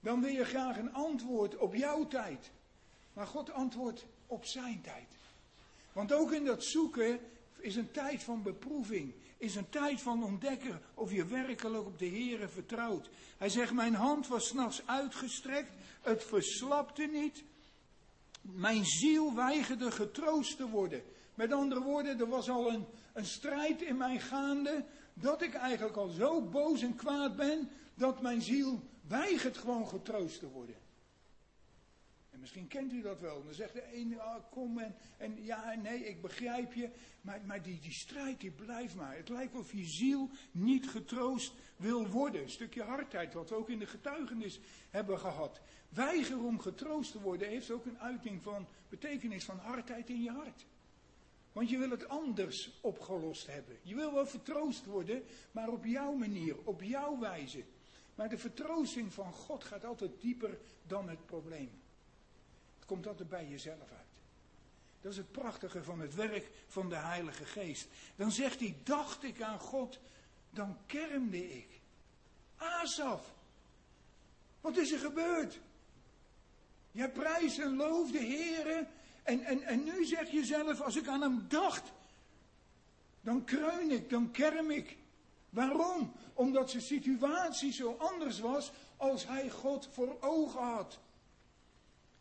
dan 0.00 0.20
wil 0.20 0.32
je 0.32 0.44
graag 0.44 0.76
een 0.76 0.92
antwoord 0.92 1.56
op 1.56 1.74
jouw 1.74 2.06
tijd. 2.06 2.50
Maar 3.12 3.26
God 3.26 3.50
antwoordt 3.50 4.06
op 4.26 4.44
zijn 4.44 4.80
tijd. 4.80 5.08
Want 5.92 6.12
ook 6.12 6.32
in 6.32 6.44
dat 6.44 6.64
zoeken 6.64 7.20
is 7.60 7.76
een 7.76 7.90
tijd 7.90 8.22
van 8.22 8.42
beproeving. 8.42 9.14
Is 9.36 9.54
een 9.54 9.68
tijd 9.68 10.00
van 10.00 10.24
ontdekken 10.24 10.80
of 10.94 11.12
je 11.12 11.24
werkelijk 11.24 11.86
op 11.86 11.98
de 11.98 12.08
Heere 12.08 12.48
vertrouwt. 12.48 13.08
Hij 13.36 13.48
zegt, 13.48 13.72
mijn 13.72 13.94
hand 13.94 14.26
was 14.26 14.46
s'nachts 14.46 14.86
uitgestrekt, 14.86 15.72
het 16.02 16.24
verslapte 16.24 17.06
niet. 17.12 17.44
Mijn 18.42 18.84
ziel 18.84 19.34
weigerde 19.34 19.90
getroost 19.90 20.56
te 20.56 20.68
worden. 20.68 21.02
Met 21.34 21.52
andere 21.52 21.82
woorden, 21.82 22.20
er 22.20 22.28
was 22.28 22.50
al 22.50 22.72
een, 22.72 22.84
een 23.12 23.26
strijd 23.26 23.82
in 23.82 23.96
mij 23.96 24.20
gaande, 24.20 24.84
dat 25.14 25.42
ik 25.42 25.54
eigenlijk 25.54 25.96
al 25.96 26.08
zo 26.08 26.42
boos 26.42 26.82
en 26.82 26.96
kwaad 26.96 27.36
ben, 27.36 27.70
dat 27.94 28.22
mijn 28.22 28.42
ziel 28.42 28.82
weigert 29.08 29.56
gewoon 29.56 29.88
getroost 29.88 30.38
te 30.38 30.48
worden. 30.48 30.74
En 32.48 32.54
misschien 32.54 32.80
kent 32.80 33.00
u 33.00 33.02
dat 33.02 33.20
wel. 33.20 33.44
Dan 33.44 33.54
zegt 33.54 33.72
de 33.72 33.92
ene, 33.92 34.16
oh, 34.16 34.36
kom 34.50 34.78
en, 34.78 34.94
en 35.16 35.44
ja 35.44 35.74
nee, 35.74 36.04
ik 36.04 36.22
begrijp 36.22 36.72
je. 36.72 36.90
Maar, 37.20 37.40
maar 37.44 37.62
die, 37.62 37.80
die 37.80 37.92
strijd 37.92 38.40
die 38.40 38.50
blijft 38.50 38.94
maar. 38.94 39.16
Het 39.16 39.28
lijkt 39.28 39.54
of 39.54 39.72
je 39.72 39.84
ziel 39.84 40.30
niet 40.50 40.88
getroost 40.88 41.52
wil 41.76 42.06
worden. 42.06 42.42
Een 42.42 42.50
stukje 42.50 42.82
hardheid, 42.82 43.34
wat 43.34 43.48
we 43.48 43.56
ook 43.56 43.68
in 43.68 43.78
de 43.78 43.86
getuigenis 43.86 44.60
hebben 44.90 45.18
gehad. 45.18 45.60
Weiger 45.88 46.44
om 46.44 46.60
getroost 46.60 47.12
te 47.12 47.20
worden 47.20 47.48
heeft 47.48 47.70
ook 47.70 47.86
een 47.86 47.98
uiting 47.98 48.42
van 48.42 48.66
betekenis 48.88 49.44
van 49.44 49.58
hardheid 49.58 50.08
in 50.08 50.22
je 50.22 50.30
hart. 50.30 50.66
Want 51.52 51.70
je 51.70 51.78
wil 51.78 51.90
het 51.90 52.08
anders 52.08 52.78
opgelost 52.80 53.46
hebben. 53.46 53.76
Je 53.82 53.94
wil 53.94 54.14
wel 54.14 54.26
vertroost 54.26 54.84
worden, 54.84 55.22
maar 55.52 55.68
op 55.68 55.84
jouw 55.84 56.12
manier, 56.12 56.56
op 56.64 56.82
jouw 56.82 57.18
wijze. 57.18 57.64
Maar 58.14 58.28
de 58.28 58.38
vertroosting 58.38 59.12
van 59.12 59.32
God 59.32 59.64
gaat 59.64 59.84
altijd 59.84 60.20
dieper 60.20 60.58
dan 60.86 61.08
het 61.08 61.26
probleem 61.26 61.70
komt 62.88 63.06
altijd 63.06 63.28
bij 63.28 63.46
jezelf 63.48 63.90
uit. 63.90 64.06
Dat 65.00 65.12
is 65.12 65.18
het 65.18 65.32
prachtige 65.32 65.82
van 65.82 66.00
het 66.00 66.14
werk 66.14 66.50
van 66.66 66.88
de 66.88 66.96
Heilige 66.96 67.44
Geest. 67.44 67.88
Dan 68.16 68.32
zegt 68.32 68.60
hij, 68.60 68.76
dacht 68.84 69.22
ik 69.22 69.42
aan 69.42 69.58
God, 69.58 69.98
dan 70.50 70.76
kermde 70.86 71.56
ik. 71.56 71.80
Asaf, 72.56 73.34
wat 74.60 74.76
is 74.76 74.92
er 74.92 74.98
gebeurd? 74.98 75.60
Jij 76.92 77.10
prijst 77.10 77.58
en 77.58 77.76
looft 77.76 78.12
de 78.12 78.18
Heer. 78.18 78.86
En, 79.22 79.44
en, 79.44 79.62
en 79.62 79.84
nu 79.84 80.04
zeg 80.04 80.30
je 80.30 80.44
zelf, 80.44 80.80
als 80.80 80.96
ik 80.96 81.06
aan 81.06 81.22
hem 81.22 81.44
dacht, 81.48 81.92
dan 83.20 83.44
kreun 83.44 83.90
ik, 83.90 84.10
dan 84.10 84.30
kerm 84.30 84.70
ik. 84.70 84.96
Waarom? 85.50 86.12
Omdat 86.34 86.70
zijn 86.70 86.82
situatie 86.82 87.72
zo 87.72 87.96
anders 87.98 88.40
was 88.40 88.72
als 88.96 89.26
hij 89.26 89.50
God 89.50 89.88
voor 89.92 90.16
ogen 90.20 90.62
had. 90.62 90.98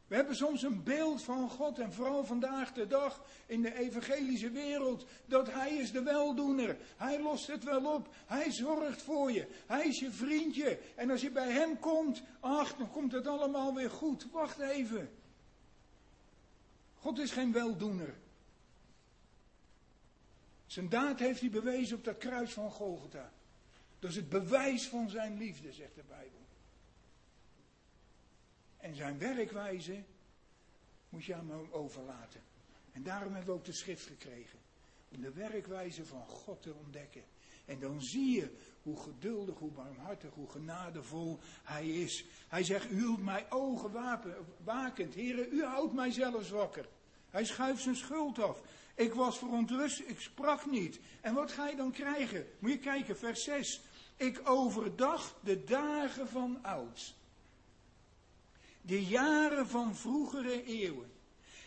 We 0.08 0.16
hebben 0.16 0.36
soms 0.36 0.64
een 0.64 0.84
beeld 0.84 1.24
van 1.24 1.50
God 1.50 1.80
en 1.80 1.94
vooral 1.94 2.26
vandaag 2.26 2.74
de 2.74 2.88
dag 2.88 3.26
in 3.46 3.62
de 3.62 3.76
evangelische 3.76 4.50
wereld 4.50 5.06
dat 5.26 5.52
Hij 5.52 5.74
is 5.74 5.92
de 5.92 6.04
weldoener. 6.04 6.78
Hij 6.98 7.22
lost 7.22 7.48
het 7.48 7.64
wel 7.64 7.94
op. 7.94 8.16
Hij 8.26 8.52
zorgt 8.52 9.02
voor 9.02 9.32
je. 9.32 9.48
Hij 9.66 9.88
is 9.88 10.00
je 10.00 10.12
vriendje. 10.12 10.80
En 10.96 11.10
als 11.10 11.22
je 11.22 11.32
bij 11.32 11.52
Hem 11.52 11.80
komt, 11.80 12.22
ach, 12.40 12.76
dan 12.76 12.92
komt 12.92 13.12
het 13.12 13.28
allemaal 13.28 13.74
weer 13.76 13.92
goed. 13.92 14.32
Wacht 14.32 14.60
even. 14.60 15.10
God 17.00 17.20
is 17.20 17.32
geen 17.32 17.52
weldoener. 17.52 18.16
Zijn 20.66 20.90
daad 20.90 21.20
heeft 21.20 21.40
hij 21.40 21.50
bewezen 21.50 21.98
op 21.98 22.04
dat 22.04 22.18
kruis 22.18 22.54
van 22.54 22.72
Golgotha. 22.72 23.32
Dat 24.00 24.10
is 24.10 24.16
het 24.16 24.30
bewijs 24.30 24.88
van 24.88 25.10
zijn 25.10 25.38
liefde, 25.38 25.74
zegt 25.74 25.96
de 25.96 26.04
Bijbel. 26.08 26.40
En 28.78 28.96
zijn 28.96 29.18
werkwijze 29.18 30.04
moet 31.10 31.26
je 31.26 31.36
aan 31.36 31.50
hem 31.50 31.68
overlaten. 31.72 32.42
En 32.92 33.04
daarom 33.04 33.34
hebben 33.34 33.54
we 33.54 33.60
ook 33.60 33.66
de 33.66 33.74
schrift 33.74 34.06
gekregen. 34.06 34.60
Om 35.10 35.22
de 35.22 35.32
werkwijze 35.32 36.06
van 36.06 36.26
God 36.28 36.62
te 36.62 36.74
ontdekken. 36.74 37.24
En 37.66 37.80
dan 37.80 38.02
zie 38.02 38.36
je 38.36 38.56
hoe 38.82 39.00
geduldig, 39.00 39.58
hoe 39.58 39.72
barmhartig, 39.72 40.34
hoe 40.34 40.50
genadevol 40.50 41.40
hij 41.64 41.88
is. 41.88 42.26
Hij 42.48 42.64
zegt, 42.64 42.92
u 42.92 42.96
hield 42.96 43.24
mij 43.24 43.46
ogen 43.50 43.92
wapen, 43.92 44.36
wakend. 44.64 45.14
Heren, 45.14 45.48
u 45.52 45.64
houdt 45.64 45.94
mij 45.94 46.12
zelfs 46.12 46.50
wakker. 46.50 46.88
Hij 47.30 47.46
schuift 47.46 47.82
zijn 47.82 47.96
schuld 47.96 48.40
af. 48.40 48.62
Ik 48.96 49.14
was 49.14 49.38
verontrust, 49.38 50.00
ik 50.00 50.20
sprak 50.20 50.66
niet. 50.66 51.00
En 51.22 51.34
wat 51.34 51.52
ga 51.52 51.68
je 51.68 51.76
dan 51.76 51.92
krijgen? 51.92 52.48
Moet 52.60 52.72
je 52.72 52.80
kijken, 52.80 53.18
vers 53.18 53.44
6. 53.44 53.82
Ik 54.16 54.42
overdag 54.44 55.40
de 55.44 55.64
dagen 55.64 56.28
van 56.28 56.64
ouds 56.64 57.16
de 58.88 59.06
jaren 59.06 59.68
van 59.68 59.96
vroegere 59.96 60.64
eeuwen. 60.64 61.12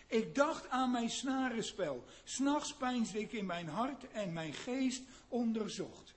Ik 0.06 0.34
dacht 0.34 0.68
aan 0.68 0.90
mijn 0.90 1.10
snarenspel. 1.10 2.04
S'nachts 2.24 2.74
peinsde 2.74 3.20
ik 3.20 3.32
in 3.32 3.46
mijn 3.46 3.68
hart 3.68 4.10
en 4.10 4.32
mijn 4.32 4.52
geest 4.52 5.02
onderzocht. 5.28 6.14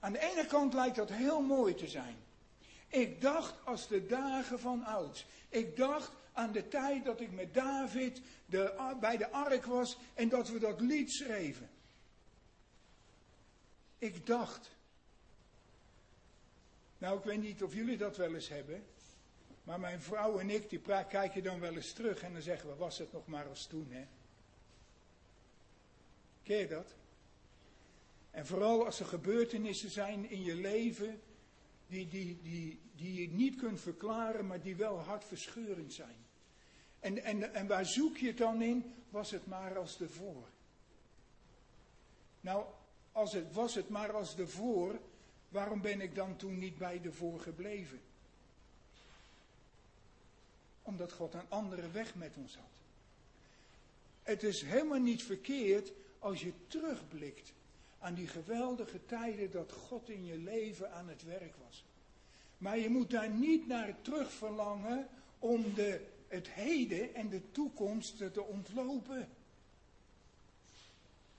Aan 0.00 0.12
de 0.12 0.18
ene 0.18 0.46
kant 0.46 0.74
lijkt 0.74 0.96
dat 0.96 1.10
heel 1.10 1.40
mooi 1.40 1.74
te 1.74 1.88
zijn. 1.88 2.16
Ik 2.88 3.20
dacht 3.20 3.54
als 3.64 3.88
de 3.88 4.06
dagen 4.06 4.60
van 4.60 4.84
ouds. 4.84 5.26
Ik 5.48 5.76
dacht 5.76 6.12
aan 6.32 6.52
de 6.52 6.68
tijd 6.68 7.04
dat 7.04 7.20
ik 7.20 7.32
met 7.32 7.54
David 7.54 8.20
bij 9.00 9.16
de 9.16 9.30
ark 9.30 9.64
was 9.64 9.96
en 10.14 10.28
dat 10.28 10.48
we 10.48 10.58
dat 10.58 10.80
lied 10.80 11.12
schreven. 11.12 11.70
Ik 13.98 14.26
dacht. 14.26 14.70
Nou, 16.98 17.18
ik 17.18 17.24
weet 17.24 17.42
niet 17.42 17.62
of 17.62 17.74
jullie 17.74 17.96
dat 17.96 18.16
wel 18.16 18.34
eens 18.34 18.48
hebben. 18.48 18.84
Maar 19.64 19.80
mijn 19.80 20.00
vrouw 20.00 20.38
en 20.38 20.50
ik, 20.50 20.70
die 20.70 20.80
kijken 21.08 21.42
dan 21.42 21.60
wel 21.60 21.74
eens 21.74 21.92
terug 21.92 22.22
en 22.22 22.32
dan 22.32 22.42
zeggen 22.42 22.68
we, 22.68 22.74
was 22.76 22.98
het 22.98 23.12
nog 23.12 23.26
maar 23.26 23.48
als 23.48 23.66
toen, 23.66 23.86
hè? 23.90 24.06
Ken 26.42 26.56
je 26.56 26.68
dat? 26.68 26.94
En 28.30 28.46
vooral 28.46 28.84
als 28.84 29.00
er 29.00 29.06
gebeurtenissen 29.06 29.90
zijn 29.90 30.30
in 30.30 30.42
je 30.42 30.54
leven 30.54 31.20
die, 31.86 32.08
die, 32.08 32.38
die, 32.42 32.80
die 32.96 33.20
je 33.20 33.28
niet 33.28 33.56
kunt 33.56 33.80
verklaren, 33.80 34.46
maar 34.46 34.60
die 34.60 34.76
wel 34.76 34.98
hartverscheurend 34.98 35.92
zijn. 35.92 36.26
En, 37.00 37.22
en, 37.22 37.54
en 37.54 37.66
waar 37.66 37.86
zoek 37.86 38.16
je 38.16 38.26
het 38.26 38.38
dan 38.38 38.62
in? 38.62 38.94
Was 39.10 39.30
het 39.30 39.46
maar 39.46 39.78
als 39.78 39.96
de 39.96 40.08
voor? 40.08 40.48
Nou, 42.40 42.64
als 43.12 43.32
het, 43.32 43.52
was 43.52 43.74
het 43.74 43.88
maar 43.88 44.12
als 44.12 44.36
de 44.36 44.48
voor, 44.48 45.00
waarom 45.48 45.80
ben 45.80 46.00
ik 46.00 46.14
dan 46.14 46.36
toen 46.36 46.58
niet 46.58 46.78
bij 46.78 47.00
de 47.00 47.12
voor 47.12 47.40
gebleven? 47.40 48.00
Omdat 50.84 51.12
God 51.12 51.34
een 51.34 51.48
andere 51.48 51.90
weg 51.90 52.14
met 52.14 52.36
ons 52.36 52.56
had. 52.56 52.70
Het 54.22 54.42
is 54.42 54.62
helemaal 54.62 54.98
niet 54.98 55.22
verkeerd 55.22 55.92
als 56.18 56.40
je 56.40 56.52
terugblikt 56.66 57.52
aan 57.98 58.14
die 58.14 58.28
geweldige 58.28 59.04
tijden 59.06 59.50
dat 59.50 59.72
God 59.72 60.08
in 60.08 60.24
je 60.24 60.38
leven 60.38 60.92
aan 60.92 61.08
het 61.08 61.24
werk 61.24 61.54
was. 61.64 61.84
Maar 62.58 62.78
je 62.78 62.88
moet 62.88 63.10
daar 63.10 63.30
niet 63.30 63.66
naar 63.66 64.02
terug 64.02 64.32
verlangen 64.32 65.08
om 65.38 65.74
de 65.74 66.12
het 66.34 66.48
heden 66.48 67.14
en 67.14 67.28
de 67.28 67.50
toekomst 67.50 68.16
te 68.16 68.42
ontlopen. 68.42 69.28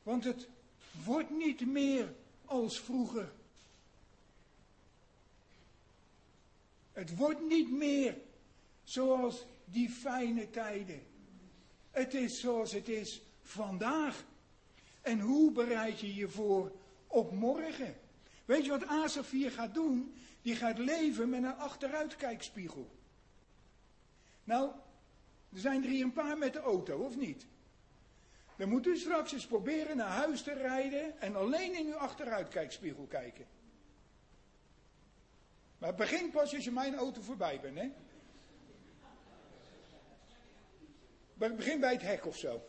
Want 0.04 0.24
het 0.24 0.48
wordt 1.06 1.30
niet 1.30 1.68
meer 1.68 2.14
als 2.46 2.80
vroeger. 2.80 3.32
Het 6.92 7.16
wordt 7.16 7.48
niet 7.48 7.72
meer 7.72 8.18
zoals 8.86 9.46
die 9.66 9.90
fijne 9.90 10.50
tijden. 10.50 11.02
Het 11.92 12.14
is 12.14 12.40
zoals 12.40 12.72
het 12.72 12.90
is 12.90 13.22
vandaag. 13.42 14.26
En 15.02 15.20
hoe 15.20 15.52
bereid 15.52 16.00
je 16.00 16.16
je 16.16 16.30
voor 16.30 16.72
op 17.08 17.32
morgen? 17.32 17.96
Weet 18.46 18.66
je 18.66 18.72
wat 18.72 18.88
Asaf 18.88 19.30
hier 19.30 19.52
gaat 19.52 19.74
doen? 19.74 20.16
Die 20.42 20.56
gaat 20.56 20.78
leven 20.78 21.30
met 21.30 21.44
een 21.44 21.56
achteruitkijkspiegel. 21.56 22.90
Nou, 24.44 24.72
er 25.54 25.60
zijn 25.60 25.84
er 25.84 25.90
hier 25.90 26.04
een 26.04 26.14
paar 26.14 26.38
met 26.38 26.54
de 26.54 26.60
auto, 26.60 26.98
of 26.98 27.16
niet? 27.16 27.46
Dan 28.58 28.70
moet 28.70 28.88
u 28.88 28.98
straks 28.98 29.32
eens 29.32 29.48
proberen 29.48 29.98
naar 29.98 30.08
huis 30.08 30.42
te 30.42 30.54
rijden 30.54 31.22
en 31.22 31.36
alleen 31.36 31.76
in 31.76 31.86
uw 31.86 31.96
achteruitkijkspiegel 31.96 33.06
kijken. 33.06 33.46
Maar 35.78 35.90
het 35.90 35.98
begint 35.98 36.32
pas 36.32 36.56
als 36.56 36.64
je 36.64 36.72
mijn 36.72 36.96
auto 36.96 37.22
voorbij 37.22 37.60
bent, 37.60 37.78
hè? 37.78 37.92
Maar 41.36 41.56
begin 41.56 41.80
bij 41.80 41.92
het 41.92 42.02
hek 42.02 42.26
of 42.26 42.38
zo. 42.38 42.62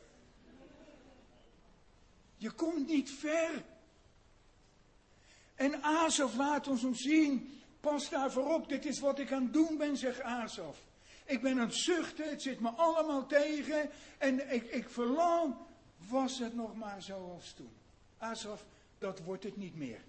Je 2.37 2.51
komt 2.51 2.87
niet 2.87 3.11
ver. 3.11 3.65
En 5.55 5.83
Azov 5.83 6.35
laat 6.35 6.69
ons 6.69 6.85
ons 6.85 7.03
zien. 7.03 7.61
Pas 7.81 8.11
daar 8.11 8.33
voorop, 8.33 8.69
dit 8.69 8.85
is 8.85 8.99
wat 8.99 9.19
ik 9.19 9.33
aan 9.33 9.43
het 9.43 9.53
doen 9.53 9.77
ben, 9.77 9.97
zegt 9.97 10.21
Azov. 10.21 10.79
Ik 11.25 11.43
ben 11.43 11.53
aan 11.53 11.67
het 11.67 11.75
zuchten, 11.75 12.29
het 12.29 12.43
zit 12.43 12.61
me 12.61 12.69
allemaal 12.69 13.27
tegen. 13.27 13.91
En 14.19 14.53
ik, 14.53 14.65
ik 14.65 14.89
verlang, 14.89 15.55
was 16.09 16.39
het 16.39 16.55
nog 16.55 16.75
maar 16.75 17.03
zoals 17.03 17.53
toen. 17.53 17.73
Azov, 18.19 18.61
dat 18.99 19.21
wordt 19.21 19.45
het 19.45 19.57
niet 19.57 19.77
meer. 19.77 20.01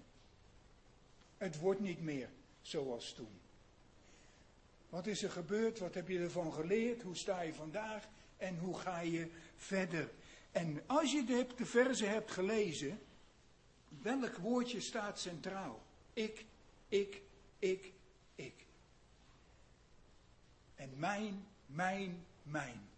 Het 1.36 1.58
wordt 1.58 1.80
niet 1.80 2.00
meer 2.00 2.28
zoals 2.60 3.12
toen. 3.12 3.40
Wat 4.88 5.06
is 5.06 5.22
er 5.22 5.30
gebeurd? 5.30 5.78
Wat 5.78 5.94
heb 5.94 6.08
je 6.08 6.18
ervan 6.18 6.52
geleerd? 6.52 7.02
Hoe 7.02 7.16
sta 7.16 7.40
je 7.40 7.54
vandaag? 7.54 8.08
En 8.38 8.58
hoe 8.58 8.78
ga 8.78 9.00
je 9.00 9.30
verder? 9.56 10.10
En 10.52 10.82
als 10.86 11.12
je 11.12 11.24
de, 11.24 11.46
de 11.56 11.66
verse 11.66 12.04
hebt 12.04 12.30
gelezen, 12.30 13.00
welk 13.88 14.36
woordje 14.36 14.80
staat 14.80 15.20
centraal? 15.20 15.82
Ik, 16.12 16.44
ik, 16.88 17.22
ik, 17.58 17.92
ik. 18.34 18.54
En 20.74 20.90
mijn, 20.96 21.46
mijn, 21.66 22.24
mijn. 22.42 22.88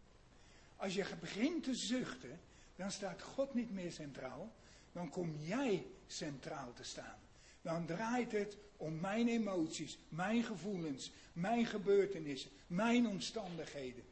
Als 0.77 0.95
je 0.95 1.07
begint 1.21 1.65
te 1.65 1.75
zuchten, 1.75 2.41
dan 2.77 2.91
staat 2.91 3.23
God 3.23 3.55
niet 3.55 3.71
meer 3.71 3.93
centraal. 3.93 4.53
Dan 4.93 5.09
kom 5.09 5.37
jij 5.39 5.87
centraal 6.07 6.73
te 6.73 6.85
staan. 6.85 7.19
Dan 7.63 7.87
draait 7.87 8.33
het 8.33 8.57
om 8.77 9.01
mijn 9.01 9.29
emoties, 9.29 9.99
mijn 10.09 10.43
gevoelens, 10.43 11.13
mijn 11.33 11.67
gebeurtenissen, 11.67 12.51
mijn 12.67 13.07
omstandigheden. 13.07 14.05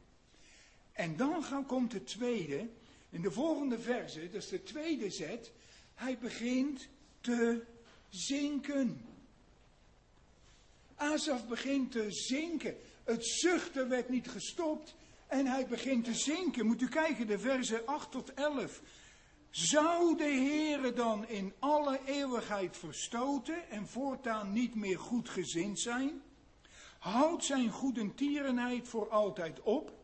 En 0.99 1.15
dan 1.17 1.65
komt 1.65 1.91
de 1.91 2.03
tweede, 2.03 2.69
in 3.09 3.21
de 3.21 3.31
volgende 3.31 3.79
verse, 3.79 4.29
dat 4.29 4.41
is 4.41 4.49
de 4.49 4.63
tweede 4.63 5.09
zet. 5.09 5.51
Hij 5.93 6.17
begint 6.17 6.87
te 7.21 7.63
zinken. 8.09 9.05
Asaf 10.95 11.47
begint 11.47 11.91
te 11.91 12.11
zinken. 12.11 12.77
Het 13.03 13.25
zuchten 13.25 13.89
werd 13.89 14.09
niet 14.09 14.29
gestopt 14.29 14.95
en 15.27 15.45
hij 15.45 15.67
begint 15.67 16.05
te 16.05 16.13
zinken. 16.13 16.65
Moet 16.65 16.81
u 16.81 16.87
kijken, 16.87 17.27
de 17.27 17.39
verse 17.39 17.85
8 17.85 18.11
tot 18.11 18.33
11. 18.33 18.81
Zou 19.49 20.17
de 20.17 20.23
Heere 20.23 20.93
dan 20.93 21.27
in 21.27 21.53
alle 21.59 21.99
eeuwigheid 22.05 22.77
verstoten 22.77 23.69
en 23.69 23.87
voortaan 23.87 24.53
niet 24.53 24.75
meer 24.75 24.99
goed 24.99 25.29
gezind 25.29 25.79
zijn? 25.79 26.21
Houdt 26.99 27.43
zijn 27.43 27.69
goedentierenheid 27.69 28.87
voor 28.87 29.09
altijd 29.09 29.61
op? 29.61 29.98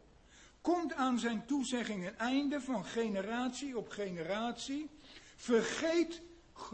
Komt 0.66 0.94
aan 0.94 1.20
zijn 1.20 1.46
toezegging 1.46 2.08
een 2.08 2.18
einde 2.18 2.62
van 2.62 2.86
generatie 2.86 3.78
op 3.78 3.90
generatie? 3.90 4.90
Vergeet, 5.36 6.22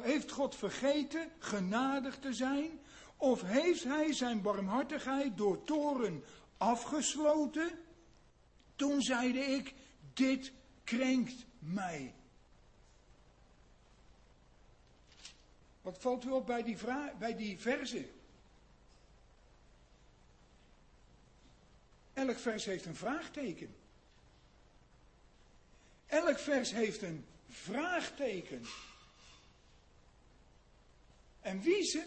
heeft 0.01 0.31
God 0.31 0.55
vergeten 0.55 1.31
genadig 1.39 2.19
te 2.19 2.33
zijn? 2.33 2.79
Of 3.17 3.41
heeft 3.41 3.83
hij 3.83 4.13
zijn 4.13 4.41
barmhartigheid 4.41 5.37
door 5.37 5.63
toren 5.63 6.23
afgesloten? 6.57 7.79
Toen 8.75 9.01
zeide 9.01 9.39
ik, 9.39 9.73
dit 10.13 10.51
krenkt 10.83 11.45
mij. 11.59 12.13
Wat 15.81 15.97
valt 15.99 16.25
u 16.25 16.29
op 16.29 16.45
bij 16.45 16.63
die, 16.63 16.77
vraag, 16.77 17.17
bij 17.17 17.35
die 17.35 17.59
verzen? 17.59 18.09
Elk 22.13 22.37
vers 22.37 22.65
heeft 22.65 22.85
een 22.85 22.95
vraagteken. 22.95 23.79
Elk 26.11 26.39
vers 26.39 26.71
heeft 26.71 27.01
een 27.01 27.25
vraagteken. 27.49 28.65
En 31.39 31.61
wie 31.61 32.03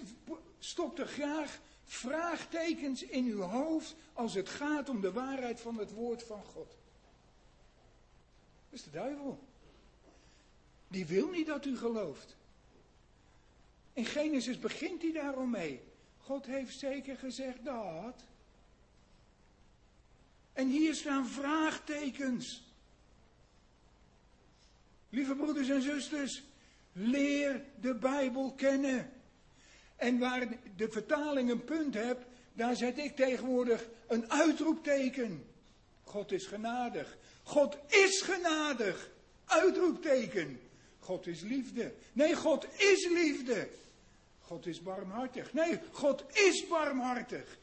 stopt 0.58 0.98
er 0.98 1.06
graag 1.06 1.60
vraagtekens 1.84 3.02
in 3.02 3.24
uw 3.24 3.40
hoofd 3.40 3.94
als 4.12 4.34
het 4.34 4.48
gaat 4.48 4.88
om 4.88 5.00
de 5.00 5.12
waarheid 5.12 5.60
van 5.60 5.78
het 5.78 5.92
woord 5.92 6.22
van 6.22 6.44
God? 6.44 6.68
Dat 8.70 8.78
is 8.78 8.82
de 8.82 8.90
duivel. 8.90 9.44
Die 10.88 11.06
wil 11.06 11.28
niet 11.28 11.46
dat 11.46 11.64
u 11.64 11.76
gelooft. 11.76 12.36
In 13.92 14.04
Genesis 14.04 14.58
begint 14.58 15.02
hij 15.02 15.12
daarom 15.12 15.50
mee. 15.50 15.80
God 16.18 16.46
heeft 16.46 16.78
zeker 16.78 17.16
gezegd 17.16 17.64
dat. 17.64 18.24
En 20.52 20.68
hier 20.68 20.94
staan 20.94 21.26
vraagtekens. 21.26 22.63
Lieve 25.14 25.34
broeders 25.34 25.68
en 25.68 25.82
zusters, 25.82 26.42
leer 26.92 27.64
de 27.80 27.94
Bijbel 27.94 28.52
kennen. 28.52 29.12
En 29.96 30.18
waar 30.18 30.48
de 30.76 30.88
vertaling 30.90 31.50
een 31.50 31.64
punt 31.64 31.94
hebt, 31.94 32.24
daar 32.52 32.76
zet 32.76 32.98
ik 32.98 33.16
tegenwoordig 33.16 33.88
een 34.06 34.30
uitroepteken. 34.30 35.44
God 36.04 36.32
is 36.32 36.46
genadig. 36.46 37.16
God 37.42 37.76
is 37.88 38.20
genadig. 38.20 39.10
Uitroepteken. 39.44 40.60
God 40.98 41.26
is 41.26 41.40
liefde. 41.40 41.94
Nee, 42.12 42.34
God 42.34 42.66
is 42.76 43.08
liefde. 43.08 43.68
God 44.40 44.66
is 44.66 44.82
barmhartig. 44.82 45.52
Nee, 45.52 45.80
God 45.90 46.24
is 46.32 46.66
barmhartig. 46.66 47.58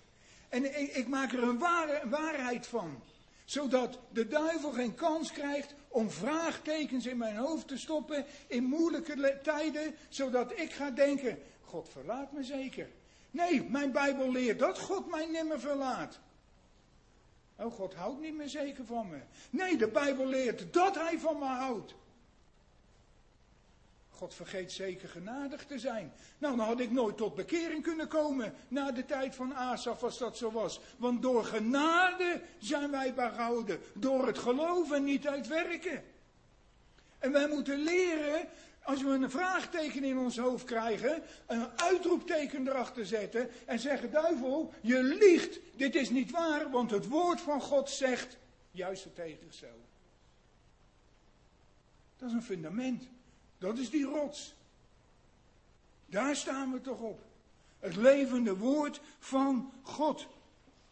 En 0.49 0.95
ik, 0.97 1.07
maak 1.07 1.31
er 1.31 1.43
een, 1.43 1.59
ware, 1.59 2.09
waarheid 2.09 2.67
van. 2.67 3.03
Zodat 3.45 3.99
de 4.11 4.27
duivel 4.27 4.71
geen 4.71 4.95
kans 4.95 5.31
krijgt 5.31 5.75
om 5.91 6.09
vraagtekens 6.09 7.05
in 7.05 7.17
mijn 7.17 7.35
hoofd 7.35 7.67
te 7.67 7.77
stoppen 7.77 8.25
in 8.47 8.63
moeilijke 8.63 9.39
tijden. 9.43 9.95
Zodat 10.09 10.59
ik 10.59 10.71
ga 10.71 10.91
denken, 10.91 11.39
God 11.61 11.89
verlaat 11.89 12.31
me 12.31 12.43
zeker. 12.43 12.89
Nee, 13.31 13.63
mijn 13.63 13.91
Bijbel 13.91 14.31
leert 14.31 14.59
dat 14.59 14.79
God 14.79 15.09
mij 15.09 15.25
nimmer 15.25 15.59
verlaat. 15.59 16.19
Oh, 17.55 17.73
God 17.73 17.93
houdt 17.93 18.21
niet 18.21 18.35
meer 18.35 18.49
zeker 18.49 18.85
van 18.85 19.09
me. 19.09 19.17
Nee, 19.49 19.77
de 19.77 19.87
Bijbel 19.87 20.25
leert 20.25 20.73
dat 20.73 20.95
Hij 20.95 21.19
van 21.19 21.39
me 21.39 21.45
houdt. 21.45 21.93
God 24.21 24.33
vergeet 24.33 24.71
zeker 24.71 25.09
genadig 25.09 25.65
te 25.65 25.79
zijn. 25.79 26.13
Nou, 26.37 26.57
dan 26.57 26.65
had 26.65 26.79
ik 26.79 26.91
nooit 26.91 27.17
tot 27.17 27.35
bekering 27.35 27.83
kunnen 27.83 28.07
komen 28.07 28.53
na 28.67 28.91
de 28.91 29.05
tijd 29.05 29.35
van 29.35 29.55
Asaf 29.55 30.03
als 30.03 30.17
dat 30.17 30.37
zo 30.37 30.51
was. 30.51 30.79
Want 30.97 31.21
door 31.21 31.43
genade 31.43 32.41
zijn 32.59 32.91
wij 32.91 33.13
behouden. 33.13 33.79
Door 33.93 34.27
het 34.27 34.37
geloven, 34.37 35.03
niet 35.03 35.27
uit 35.27 35.47
werken. 35.47 36.03
En 37.19 37.31
wij 37.31 37.47
moeten 37.47 37.77
leren, 37.83 38.47
als 38.83 39.03
we 39.03 39.09
een 39.09 39.29
vraagteken 39.29 40.03
in 40.03 40.17
ons 40.17 40.37
hoofd 40.37 40.65
krijgen, 40.65 41.23
een 41.47 41.79
uitroepteken 41.79 42.67
erachter 42.67 43.05
zetten 43.05 43.49
en 43.65 43.79
zeggen, 43.79 44.11
duivel, 44.11 44.73
je 44.81 45.03
liegt, 45.03 45.59
dit 45.75 45.95
is 45.95 46.09
niet 46.09 46.31
waar, 46.31 46.69
want 46.69 46.91
het 46.91 47.07
woord 47.07 47.41
van 47.41 47.61
God 47.61 47.89
zegt 47.89 48.37
juist 48.71 49.03
het 49.03 49.15
tegengestelde. 49.15 49.85
Dat 52.17 52.29
is 52.29 52.35
een 52.35 52.43
fundament. 52.43 53.09
Dat 53.61 53.77
is 53.77 53.89
die 53.89 54.05
rots. 54.05 54.53
Daar 56.05 56.35
staan 56.35 56.71
we 56.71 56.81
toch 56.81 56.99
op. 56.99 57.21
Het 57.79 57.95
levende 57.95 58.57
woord 58.57 59.01
van 59.19 59.73
God. 59.81 60.27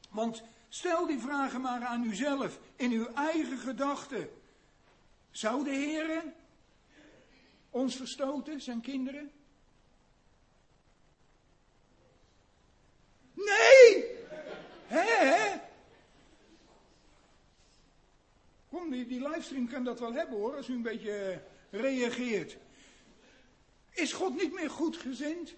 Want 0.10 0.44
stel 0.68 1.06
die 1.06 1.20
vragen 1.20 1.62
maar 1.62 1.86
aan 1.86 2.04
uzelf, 2.04 2.60
in 2.76 2.92
uw 2.92 3.08
eigen 3.14 3.58
gedachten. 3.58 4.30
Zou 5.32 5.64
de 5.64 5.70
Heer 5.70 6.24
ons 7.70 7.96
verstoten, 7.96 8.62
zijn 8.62 8.82
kinderen? 8.82 9.32
Nee! 13.34 14.06
Hè? 14.86 15.60
John, 18.70 18.90
die, 18.90 19.08
die 19.08 19.30
livestream 19.30 19.68
kan 19.68 19.84
dat 19.84 20.00
wel 20.00 20.14
hebben 20.14 20.38
hoor, 20.38 20.56
als 20.56 20.68
u 20.68 20.74
een 20.74 20.82
beetje 20.82 21.12
eh, 21.12 21.38
reageert. 21.70 22.58
Is 23.92 24.14
God 24.14 24.36
niet 24.36 24.54
meer 24.54 24.70
goed 24.70 24.98
gezind? 24.98 25.54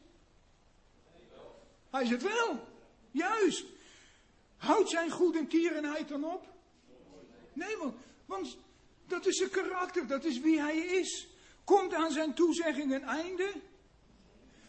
Hij 1.89 2.03
is 2.03 2.09
het 2.09 2.23
wel. 2.23 2.67
Juist. 3.11 3.65
Houdt 4.57 4.89
zijn 4.89 5.11
goede 5.11 5.47
tierenheid 5.47 6.07
dan 6.07 6.23
op? 6.23 6.47
Nee, 7.53 7.75
want, 8.25 8.57
dat 9.07 9.25
is 9.25 9.37
zijn 9.37 9.49
karakter, 9.49 10.07
dat 10.07 10.25
is 10.25 10.39
wie 10.39 10.59
hij 10.59 10.77
is. 10.77 11.27
Komt 11.63 11.93
aan 11.93 12.11
zijn 12.11 12.33
toezegging 12.33 12.93
een 12.93 13.03
einde? 13.03 13.51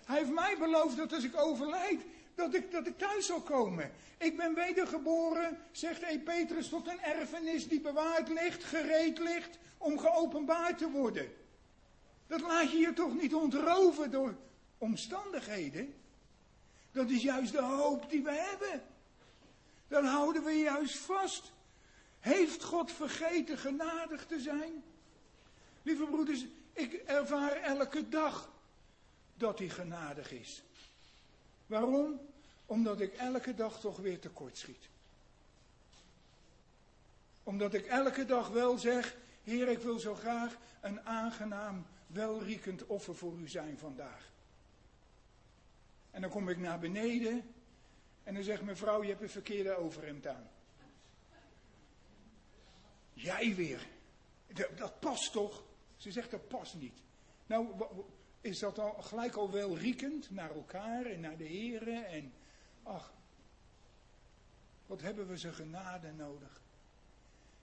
Hij 0.05 0.19
heeft 0.19 0.33
mij 0.33 0.57
beloofd 0.59 0.97
dat 0.97 1.13
als 1.13 1.25
ik 1.25 1.41
overlijd, 1.41 2.01
dat 2.35 2.55
ik, 2.55 2.71
dat 2.71 2.87
ik 2.87 2.99
thuis 2.99 3.27
zal 3.27 3.41
komen. 3.41 3.93
Ik 4.19 4.37
ben 4.37 4.55
wedergeboren, 4.55 5.59
zegt 5.73 6.03
E. 6.03 6.19
Petrus, 6.19 6.69
tot 6.69 6.89
een 6.89 7.01
erfenis 7.01 7.69
die 7.69 7.81
bewaard 7.81 8.29
ligt, 8.29 8.65
gereed 8.65 9.19
ligt, 9.19 9.59
om 9.83 9.99
geopenbaard 9.99 10.79
te 10.79 10.91
worden. 10.91 11.33
Dat 12.27 12.41
laat 12.41 12.71
je 12.71 12.79
je 12.79 12.93
toch 12.93 13.15
niet 13.15 13.35
ontroven 13.35 14.11
door 14.11 14.35
omstandigheden? 14.79 15.95
Dat 16.93 17.11
is 17.11 17.23
juist 17.23 17.53
de 17.53 17.63
hoop 17.63 18.11
die 18.11 18.23
we 18.23 18.33
hebben. 18.33 18.83
Dan 19.89 20.05
houden 20.05 20.45
we 20.45 20.51
juist 20.53 20.97
vast. 20.97 21.53
Heeft 22.21 22.63
God 22.63 22.93
vergeten 22.93 23.59
genadig 23.59 24.27
te 24.27 24.41
zijn? 24.41 24.83
Lieve 25.83 26.05
broeders, 26.05 26.45
ik 26.73 26.93
ervaar 26.93 27.53
elke 27.53 28.09
dag 28.09 28.51
dat 29.35 29.59
hij 29.59 29.69
genadig 29.69 30.33
is. 30.33 30.63
Waarom? 31.67 32.21
Omdat 32.67 33.01
ik 33.01 33.15
elke 33.15 33.55
dag 33.55 33.81
toch 33.81 33.97
weer 33.97 34.19
tekort 34.19 34.59
schiet. 34.59 34.89
Omdat 37.43 37.75
ik 37.75 37.87
elke 37.87 38.25
dag 38.25 38.49
wel 38.49 38.79
zeg, 38.79 39.17
Heer, 39.43 39.69
ik 39.69 39.79
wil 39.79 39.99
zo 39.99 40.15
graag 40.15 40.57
een 40.81 41.01
aangenaam, 41.01 41.87
welriekend 42.07 42.87
offer 42.87 43.17
voor 43.17 43.39
u 43.39 43.49
zijn 43.49 43.79
vandaag. 43.79 44.33
En 46.11 46.21
dan 46.21 46.31
kom 46.31 46.49
ik 46.49 46.59
naar 46.59 46.79
beneden 46.79 47.55
en 48.23 48.35
dan 48.35 48.43
zegt 48.43 48.63
mevrouw, 48.63 49.03
je 49.03 49.09
hebt 49.09 49.23
een 49.23 49.31
verkeerde 49.31 49.77
overhemd 49.77 50.27
aan. 50.27 50.51
Jij 53.13 53.55
weer. 53.55 53.87
Dat 54.77 55.01
past 55.01 55.33
toch? 55.33 55.65
Ze 55.97 56.13
zegt 56.13 56.31
dat 56.31 56.49
past 56.49 56.75
niet. 56.75 57.03
Nou, 57.47 57.87
is 58.41 58.59
dat 58.59 58.79
al 58.79 58.93
gelijk 58.93 59.37
al 59.37 59.51
wel 59.51 59.77
riekend 59.77 60.31
naar 60.31 60.51
elkaar 60.51 61.05
en 61.05 61.21
naar 61.21 61.37
de 61.37 61.45
heren 61.45 62.07
en 62.07 62.33
ach, 62.83 63.13
wat 64.87 65.01
hebben 65.01 65.29
we 65.29 65.39
ze 65.39 65.53
genade 65.53 66.13
nodig. 66.13 66.62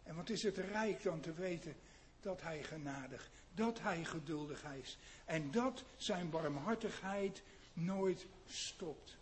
En 0.10 0.15
wat 0.15 0.30
is 0.30 0.43
het 0.43 0.58
rijk 0.58 1.04
dan 1.04 1.19
te 1.19 1.34
weten 1.34 1.76
dat 2.22 2.41
hij 2.41 2.63
genadig, 2.63 3.30
dat 3.54 3.80
hij 3.80 4.06
geduldig 4.06 4.63
is 4.82 4.98
en 5.26 5.52
dat 5.52 5.84
zijn 5.98 6.30
barmhartigheid 6.30 7.41
nooit 7.74 8.26
stopt. 8.48 9.17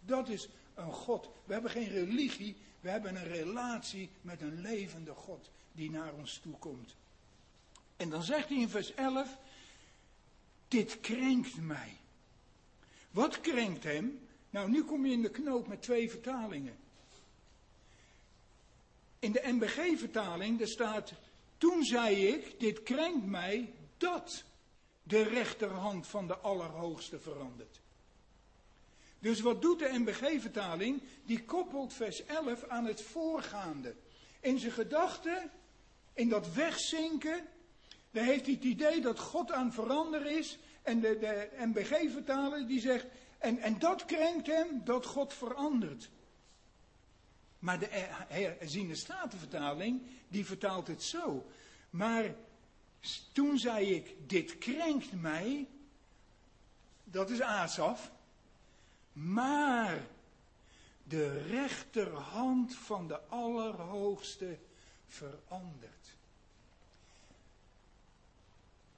Dat 0.00 0.28
is 0.28 0.48
een 0.74 0.92
God. 0.92 1.30
We 1.44 1.52
hebben 1.52 1.70
geen 1.70 1.88
religie, 1.88 2.56
we 2.80 2.90
hebben 2.90 3.16
een 3.16 3.28
relatie 3.28 4.10
met 4.20 4.40
een 4.40 4.60
levende 4.60 5.14
God 5.14 5.50
die 5.72 5.90
naar 5.90 6.12
ons 6.12 6.38
toe 6.38 6.58
komt. 6.58 6.96
En 7.96 8.10
dan 8.10 8.22
zegt 8.22 8.48
hij 8.48 8.58
in 8.58 8.68
vers 8.68 8.94
11, 8.94 9.38
dit 10.68 11.00
krenkt 11.00 11.60
mij. 11.60 11.96
Wat 13.10 13.40
krenkt 13.40 13.84
hem? 13.84 14.28
Nou, 14.50 14.70
nu 14.70 14.84
kom 14.84 15.06
je 15.06 15.12
in 15.12 15.22
de 15.22 15.30
knoop 15.30 15.68
met 15.68 15.82
twee 15.82 16.10
vertalingen. 16.10 16.76
In 19.18 19.32
de 19.32 19.42
MBG-vertaling, 19.44 20.58
daar 20.58 20.68
staat, 20.68 21.12
toen 21.58 21.84
zei 21.84 22.26
ik, 22.26 22.60
dit 22.60 22.82
krenkt 22.82 23.26
mij 23.26 23.72
dat 23.96 24.44
de 25.02 25.22
rechterhand 25.22 26.06
van 26.06 26.26
de 26.26 26.36
Allerhoogste 26.36 27.18
verandert. 27.18 27.80
Dus 29.18 29.40
wat 29.40 29.62
doet 29.62 29.78
de 29.78 29.90
MBG-vertaling? 29.92 31.02
Die 31.24 31.44
koppelt 31.44 31.92
vers 31.92 32.24
11 32.24 32.64
aan 32.64 32.84
het 32.84 33.02
voorgaande. 33.02 33.94
In 34.40 34.58
zijn 34.58 34.72
gedachten, 34.72 35.50
in 36.12 36.28
dat 36.28 36.52
wegzinken, 36.54 37.46
daar 38.10 38.24
heeft 38.24 38.44
hij 38.44 38.54
het 38.54 38.64
idee 38.64 39.00
dat 39.00 39.18
God 39.18 39.52
aan 39.52 39.72
veranderen 39.72 40.38
is. 40.38 40.58
En 40.82 41.00
de, 41.00 41.18
de 41.18 41.48
MBG-vertaler 41.66 42.66
die 42.66 42.80
zegt, 42.80 43.06
en, 43.38 43.58
en 43.58 43.78
dat 43.78 44.04
krenkt 44.04 44.46
hem 44.46 44.80
dat 44.84 45.06
God 45.06 45.34
verandert. 45.34 46.10
Maar 47.58 47.78
de 47.78 47.88
herziende 48.58 48.94
statenvertaling, 48.94 50.02
die 50.28 50.46
vertaalt 50.46 50.86
het 50.86 51.02
zo. 51.02 51.46
Maar 51.90 52.34
toen 53.32 53.58
zei 53.58 53.94
ik, 53.94 54.14
dit 54.26 54.58
krenkt 54.58 55.12
mij, 55.20 55.68
dat 57.04 57.30
is 57.30 57.40
Asaf. 57.40 58.10
Maar 59.12 60.06
de 61.02 61.42
rechterhand 61.42 62.74
van 62.74 63.08
de 63.08 63.20
Allerhoogste 63.20 64.58
verandert. 65.06 66.16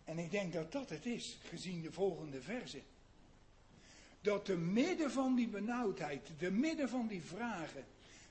En 0.05 0.19
ik 0.19 0.31
denk 0.31 0.53
dat 0.53 0.73
dat 0.73 0.89
het 0.89 1.07
is, 1.07 1.39
gezien 1.43 1.83
de 1.83 1.93
volgende 1.93 2.43
verse. 2.43 2.83
Dat 4.21 4.45
te 4.45 4.57
midden 4.57 5.11
van 5.11 5.35
die 5.35 5.49
benauwdheid, 5.49 6.31
te 6.39 6.51
midden 6.51 6.89
van 6.89 7.07
die 7.07 7.23
vragen, 7.23 7.85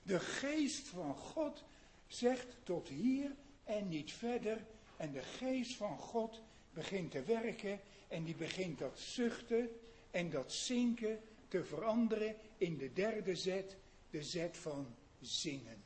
de 0.10 0.20
geest 0.20 0.88
van 0.88 1.16
God 1.16 1.64
zegt 2.08 2.56
tot 2.64 2.88
hier 2.88 3.32
en 3.64 3.88
niet 3.88 4.12
verder. 4.12 4.66
En 4.98 5.12
de 5.12 5.22
geest 5.22 5.76
van 5.76 5.98
God 5.98 6.42
begint 6.74 7.12
te 7.12 7.24
werken 7.24 7.80
en 8.08 8.24
die 8.24 8.36
begint 8.36 8.80
dat 8.80 9.00
zuchten 9.00 9.70
en 10.12 10.30
dat 10.30 10.54
zinken 10.54 11.20
te 11.48 11.64
veranderen 11.64 12.36
in 12.58 12.78
de 12.78 12.94
derde 12.94 13.36
zet, 13.36 13.76
de 14.10 14.24
zet 14.24 14.58
van 14.58 14.96
zingen. 15.22 15.82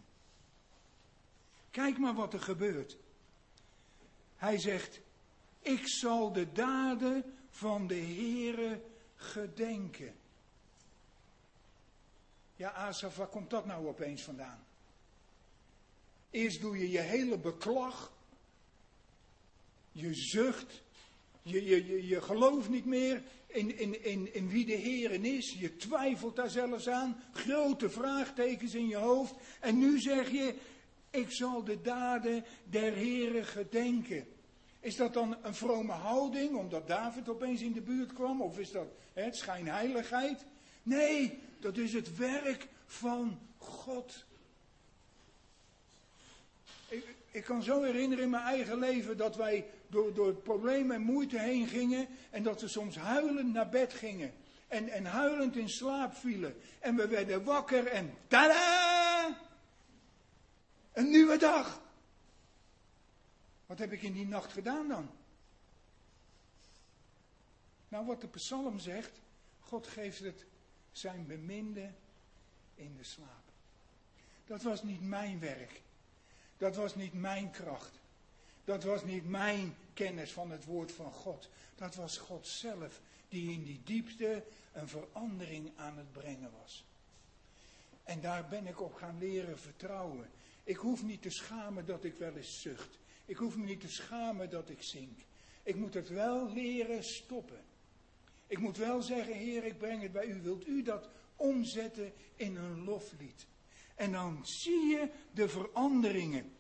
Kijk 1.72 1.98
maar 1.98 2.14
wat 2.14 2.34
er 2.34 2.42
gebeurt. 2.42 2.98
Hij 4.36 4.58
zegt, 4.58 5.00
ik 5.62 5.88
zal 5.88 6.34
de 6.34 6.52
daden 6.52 7.38
van 7.50 7.88
de 7.88 8.00
Heere 8.00 8.82
gedenken. 9.16 10.16
Ja, 12.56 12.72
Asaf, 12.72 13.16
waar 13.16 13.28
komt 13.28 13.50
dat 13.50 13.66
nou 13.66 13.88
opeens 13.88 14.24
vandaan? 14.24 14.66
Eerst 16.30 16.62
doe 16.62 16.78
je 16.78 16.90
je 16.90 17.00
hele 17.00 17.38
beklag, 17.38 18.12
je 19.92 20.14
zucht, 20.14 20.82
je, 21.42 21.66
je, 21.66 21.86
je, 21.86 22.08
je 22.08 22.22
gelooft 22.22 22.70
niet 22.70 22.86
meer 22.86 23.24
in, 23.48 23.78
in, 23.80 24.04
in, 24.04 24.34
in 24.34 24.50
wie 24.50 24.66
de 24.66 24.74
Heer 24.74 25.26
is. 25.26 25.56
Je 25.60 25.76
twijfelt 25.76 26.36
daar 26.36 26.50
zelfs 26.50 26.90
aan. 26.90 27.24
Grote 27.32 27.90
vraagtekens 27.90 28.74
in 28.74 28.88
je 28.88 28.96
hoofd. 28.96 29.34
En 29.60 29.78
nu 29.78 30.00
zeg 30.00 30.32
je, 30.32 30.56
ik 31.10 31.32
zal 31.32 31.64
de 31.64 31.82
daden 31.82 32.46
der 32.64 32.94
Heeren 32.94 33.46
gedenken. 33.46 34.28
Is 34.80 34.96
dat 34.96 35.14
dan 35.14 35.38
een 35.42 35.56
vrome 35.56 35.92
houding, 35.92 36.56
omdat 36.56 36.88
David 36.88 37.30
opeens 37.30 37.62
in 37.62 37.74
de 37.74 37.82
buurt 37.82 38.14
kwam? 38.14 38.42
Of 38.42 38.60
is 38.60 38.72
dat 38.72 38.88
hè, 39.14 39.34
schijnheiligheid? 39.34 40.46
Nee, 40.84 41.42
dat 41.60 41.78
is 41.78 41.94
het 41.94 42.18
werk 42.18 42.68
van 42.86 43.40
God. 43.58 44.26
Ik, 46.88 47.16
ik 47.32 47.44
kan 47.44 47.64
zo 47.64 47.82
herinneren 47.82 48.24
in 48.24 48.30
mijn 48.30 48.44
eigen 48.44 48.80
leven 48.80 49.18
dat 49.18 49.36
wij 49.36 49.66
door, 49.88 50.14
door 50.14 50.34
problemen 50.34 50.96
en 50.96 51.02
moeite 51.02 51.40
heen 51.40 51.68
gingen 51.68 52.08
en 52.30 52.44
dat 52.44 52.62
we 52.62 52.68
soms 52.68 52.96
huilend 52.96 53.54
naar 53.54 53.70
bed 53.70 53.94
gingen. 53.94 54.34
En, 54.68 54.90
en 54.90 55.06
huilend 55.06 55.56
in 55.56 55.70
slaap 55.70 56.14
vielen. 56.14 56.56
En 56.80 56.96
we 56.96 57.08
werden 57.08 57.44
wakker 57.44 57.88
en 57.88 58.18
tada! 58.28 59.38
Een 60.94 61.10
nieuwe 61.10 61.38
dag. 61.38 61.82
Wat 63.66 63.80
heb 63.80 63.92
ik 63.92 64.02
in 64.02 64.14
die 64.14 64.28
nacht 64.28 64.52
gedaan 64.52 64.88
dan? 64.88 65.10
Nou, 67.88 68.06
wat 68.06 68.22
de 68.22 68.28
psalm 68.28 68.80
zegt, 68.80 69.22
God 69.60 69.88
geeft 69.88 70.20
het 70.20 70.46
zijn 70.94 71.28
beminde 71.28 71.90
in 72.76 72.96
de 72.98 73.04
slaap. 73.04 73.44
Dat 74.46 74.62
was 74.62 74.84
niet 74.84 75.02
mijn 75.02 75.40
werk. 75.40 75.82
Dat 76.58 76.76
was 76.76 76.96
niet 76.96 77.14
mijn 77.14 77.52
kracht. 77.52 78.00
Dat 78.64 78.84
was 78.84 79.04
niet 79.04 79.30
mijn 79.30 79.76
kennis 79.94 80.32
van 80.32 80.52
het 80.52 80.66
woord 80.66 80.92
van 80.92 81.12
God. 81.12 81.50
Dat 81.76 81.96
was 81.96 82.18
God 82.18 82.48
zelf 82.48 83.02
die 83.30 83.54
in 83.54 83.64
die 83.64 83.82
diepte 83.84 84.44
een 84.74 84.88
verandering 84.88 85.72
aan 85.76 85.98
het 85.98 86.12
brengen 86.12 86.52
was. 86.62 86.84
En 88.04 88.22
daar 88.22 88.48
ben 88.48 88.68
ik 88.68 88.82
op 88.82 88.94
gaan 88.94 89.18
leren 89.18 89.60
vertrouwen. 89.60 90.30
Ik 90.64 90.76
hoef 90.76 91.04
niet 91.04 91.22
te 91.22 91.30
schamen 91.30 91.86
dat 91.86 92.04
ik 92.04 92.16
wel 92.16 92.36
eens 92.36 92.62
zucht. 92.62 92.98
Ik 93.26 93.38
hoef 93.38 93.56
me 93.56 93.66
niet 93.66 93.82
te 93.82 93.90
schamen 93.90 94.50
dat 94.50 94.70
ik 94.70 94.84
zink. 94.84 95.20
Ik 95.64 95.76
moet 95.76 95.94
het 95.94 96.10
wel 96.10 96.54
leren 96.54 97.04
stoppen. 97.04 97.62
Ik 98.54 98.60
moet 98.60 98.78
wel 98.78 99.02
zeggen, 99.02 99.34
Heer, 99.34 99.64
ik 99.64 99.78
breng 99.78 100.02
het 100.02 100.12
bij 100.12 100.26
u. 100.26 100.42
Wilt 100.42 100.68
u 100.68 100.82
dat 100.84 101.10
omzetten 101.36 102.14
in 102.36 102.56
een 102.56 102.84
loflied? 102.84 103.46
En 103.96 104.12
dan 104.12 104.40
zie 104.44 104.86
je 104.86 105.10
de 105.32 105.50
veranderingen. 105.50 106.52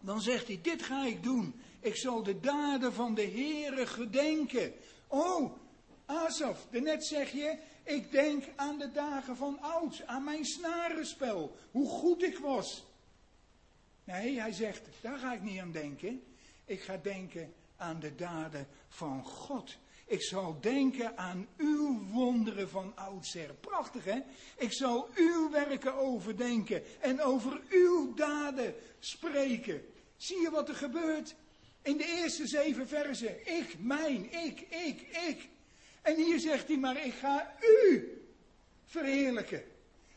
Dan 0.00 0.20
zegt 0.20 0.46
hij, 0.46 0.58
dit 0.62 0.82
ga 0.82 1.06
ik 1.06 1.22
doen. 1.22 1.60
Ik 1.80 1.96
zal 1.96 2.22
de 2.22 2.40
daden 2.40 2.92
van 2.92 3.14
de 3.14 3.26
Heere 3.26 3.86
gedenken. 3.86 4.72
Oh, 5.06 5.58
Asaf, 6.06 6.66
daarnet 6.70 7.04
zeg 7.04 7.32
je, 7.32 7.58
ik 7.82 8.10
denk 8.10 8.44
aan 8.56 8.78
de 8.78 8.92
dagen 8.92 9.36
van 9.36 9.60
oud, 9.60 10.06
aan 10.06 10.24
mijn 10.24 10.44
snarenspel, 10.44 11.56
hoe 11.70 11.88
goed 11.88 12.22
ik 12.22 12.38
was. 12.38 12.84
Nee, 14.04 14.40
hij 14.40 14.52
zegt, 14.52 14.88
daar 15.00 15.18
ga 15.18 15.32
ik 15.32 15.42
niet 15.42 15.60
aan 15.60 15.72
denken. 15.72 16.22
Ik 16.64 16.82
ga 16.82 16.96
denken 16.96 17.52
aan 17.76 18.00
de 18.00 18.14
daden 18.14 18.66
van 18.88 19.24
God. 19.24 19.76
Ik 20.12 20.22
zal 20.22 20.60
denken 20.60 21.18
aan 21.18 21.48
uw 21.56 22.02
wonderen 22.10 22.68
van 22.68 22.92
oudsher. 22.96 23.54
Prachtig 23.54 24.04
hè? 24.04 24.20
Ik 24.56 24.72
zal 24.72 25.08
uw 25.14 25.50
werken 25.50 25.94
overdenken 25.94 27.00
en 27.00 27.20
over 27.20 27.60
uw 27.68 28.14
daden 28.14 28.74
spreken. 28.98 29.84
Zie 30.16 30.40
je 30.40 30.50
wat 30.50 30.68
er 30.68 30.74
gebeurt? 30.74 31.34
In 31.82 31.96
de 31.96 32.04
eerste 32.04 32.46
zeven 32.46 32.88
versen. 32.88 33.56
Ik, 33.58 33.76
mijn, 33.78 34.32
ik, 34.32 34.60
ik, 34.60 35.00
ik. 35.28 35.48
En 36.02 36.16
hier 36.16 36.40
zegt 36.40 36.68
hij 36.68 36.76
maar, 36.76 37.04
ik 37.06 37.14
ga 37.14 37.54
u 37.60 38.08
verheerlijken. 38.84 39.64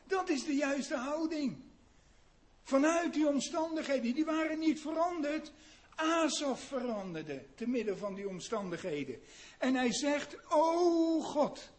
Dat 0.04 0.30
is 0.30 0.44
de 0.44 0.56
juiste 0.56 0.96
houding. 0.96 1.58
Vanuit 2.64 3.14
die 3.14 3.28
omstandigheden, 3.28 4.14
die 4.14 4.26
waren 4.26 4.60
niet 4.60 4.80
veranderd. 4.80 5.52
Asaf 5.96 6.68
veranderde 6.68 7.46
te 7.56 7.68
midden 7.68 7.98
van 7.98 8.16
die 8.16 8.28
omstandigheden. 8.28 9.22
En 9.58 9.76
hij 9.76 9.94
zegt, 9.94 10.38
o 10.50 11.22
God. 11.22 11.70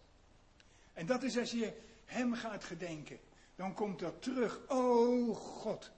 En 0.92 1.06
dat 1.06 1.22
is 1.22 1.38
als 1.38 1.50
je 1.50 1.72
hem 2.04 2.34
gaat 2.34 2.64
gedenken. 2.64 3.18
Dan 3.54 3.74
komt 3.74 3.98
dat 3.98 4.22
terug, 4.22 4.60
o 4.68 5.34
God. 5.34 5.90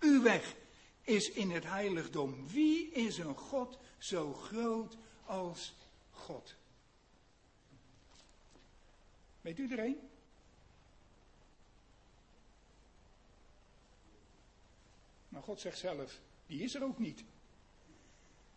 Uw 0.00 0.22
weg 0.22 0.54
is 1.02 1.30
in 1.30 1.50
het 1.50 1.64
heiligdom. 1.64 2.48
Wie 2.48 2.90
is 2.90 3.18
een 3.18 3.36
God 3.36 3.78
zo 3.98 4.32
groot 4.32 4.96
als 5.24 5.74
God? 6.10 6.54
Weet 9.40 9.58
u 9.58 9.74
er? 9.76 9.94
Maar 15.28 15.42
God 15.42 15.60
zegt 15.60 15.78
zelf, 15.78 16.18
die 16.50 16.62
is 16.62 16.74
er 16.74 16.84
ook 16.84 16.98
niet. 16.98 17.24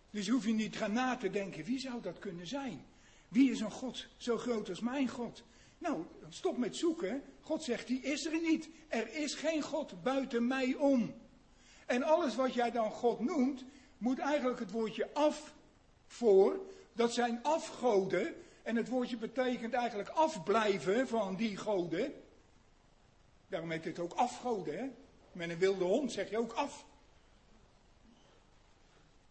Dus 0.10 0.30
hoef 0.30 0.46
je 0.46 0.54
niet 0.54 0.76
gaan 0.76 0.94
na 0.94 1.16
te 1.16 1.30
denken, 1.30 1.64
wie 1.64 1.80
zou 1.80 2.02
dat 2.02 2.20
kunnen 2.20 2.48
zijn? 2.48 2.86
Wie 3.28 3.52
is 3.52 3.60
een 3.60 3.72
God 3.72 4.08
zo 4.18 4.38
groot 4.38 4.70
als 4.70 4.80
mijn 4.80 5.10
God? 5.10 5.44
Nou, 5.78 6.06
stop 6.30 6.58
met 6.58 6.76
zoeken. 6.76 7.24
God 7.42 7.64
zegt, 7.64 7.88
die 7.88 8.02
is 8.02 8.26
er 8.26 8.42
niet. 8.42 8.70
Er 8.88 9.16
is 9.16 9.34
geen 9.34 9.62
God 9.62 10.04
buiten 10.04 10.48
mij 10.48 10.76
om. 10.76 11.14
En 11.86 12.04
alles 12.04 12.36
wat 12.36 12.54
jij 12.54 12.72
dan 12.72 12.92
God 12.92 13.20
noemt, 13.20 13.66
moet 13.98 14.20
eigenlijk 14.20 14.60
het 14.60 14.72
woordje 14.72 15.14
af 15.14 15.54
voor. 16.08 16.60
Dat 16.94 17.14
zijn 17.14 17.44
afgoden. 17.44 18.36
En 18.64 18.76
het 18.76 18.90
woordje 18.90 19.18
betekent 19.18 19.74
eigenlijk 19.74 20.10
afblijven 20.10 21.08
van 21.08 21.36
die 21.36 21.58
goden. 21.58 22.14
Daarom 23.48 23.72
heet 23.72 23.86
het 23.86 24.00
ook 24.00 24.14
afgoden. 24.14 24.96
Met 25.32 25.50
een 25.50 25.58
wilde 25.58 25.84
hond 25.84 26.12
zeg 26.12 26.30
je 26.30 26.38
ook 26.38 26.54
af. 26.54 26.86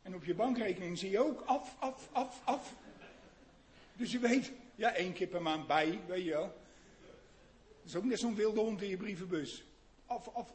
En 0.03 0.15
op 0.15 0.25
je 0.25 0.35
bankrekening 0.35 0.99
zie 0.99 1.11
je 1.11 1.19
ook 1.19 1.41
af, 1.41 1.77
af, 1.79 2.09
af, 2.12 2.41
af. 2.45 2.75
Dus 3.97 4.12
je 4.12 4.19
weet, 4.19 4.53
ja, 4.75 4.95
één 4.95 5.12
keer 5.12 5.27
per 5.27 5.43
maand 5.43 5.67
bij, 5.67 6.01
weet 6.07 6.25
je 6.25 6.31
wel. 6.31 6.61
Dat 7.81 7.91
is 7.91 7.97
ook 7.97 8.05
net 8.05 8.19
zo'n 8.19 8.35
wilde 8.35 8.61
hond 8.61 8.83
in 8.83 8.88
je 8.88 8.97
brievenbus. 8.97 9.65
Af, 10.07 10.29
af. 10.29 10.53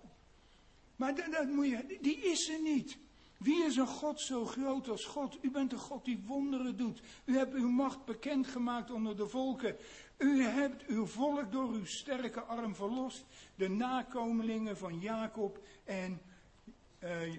Maar 0.95 1.15
dat, 1.31 1.47
moet 1.47 1.67
je, 1.67 1.97
die 2.01 2.17
is 2.17 2.49
er 2.49 2.61
niet. 2.61 2.97
Wie 3.37 3.65
is 3.65 3.75
een 3.75 3.87
God 3.87 4.21
zo 4.21 4.45
groot 4.45 4.89
als 4.89 5.05
God? 5.05 5.37
U 5.41 5.51
bent 5.51 5.71
een 5.71 5.77
God 5.77 6.05
die 6.05 6.23
wonderen 6.25 6.77
doet. 6.77 7.01
U 7.25 7.37
hebt 7.37 7.53
uw 7.53 7.69
macht 7.69 8.05
bekendgemaakt 8.05 8.91
onder 8.91 9.17
de 9.17 9.27
volken. 9.27 9.75
U 10.17 10.43
hebt 10.43 10.85
uw 10.85 11.05
volk 11.05 11.51
door 11.51 11.69
uw 11.69 11.85
sterke 11.85 12.41
arm 12.41 12.75
verlost. 12.75 13.25
De 13.55 13.69
nakomelingen 13.69 14.77
van 14.77 14.99
Jacob 14.99 15.59
en 15.83 16.21
uh, 17.03 17.33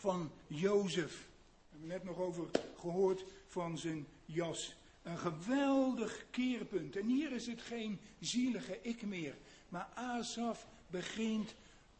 van 0.00 0.30
Jozef. 0.46 1.28
We 1.70 1.76
hebben 1.78 1.88
net 1.88 2.04
nog 2.04 2.18
over 2.18 2.44
gehoord 2.78 3.24
van 3.46 3.78
zijn 3.78 4.06
jas. 4.24 4.76
Een 5.02 5.18
geweldig 5.18 6.24
keerpunt. 6.30 6.96
En 6.96 7.06
hier 7.06 7.32
is 7.32 7.46
het 7.46 7.60
geen 7.60 7.98
zielige 8.20 8.78
ik 8.82 9.02
meer. 9.02 9.34
Maar 9.68 9.88
Asaf 9.94 10.66
begint 10.86 11.54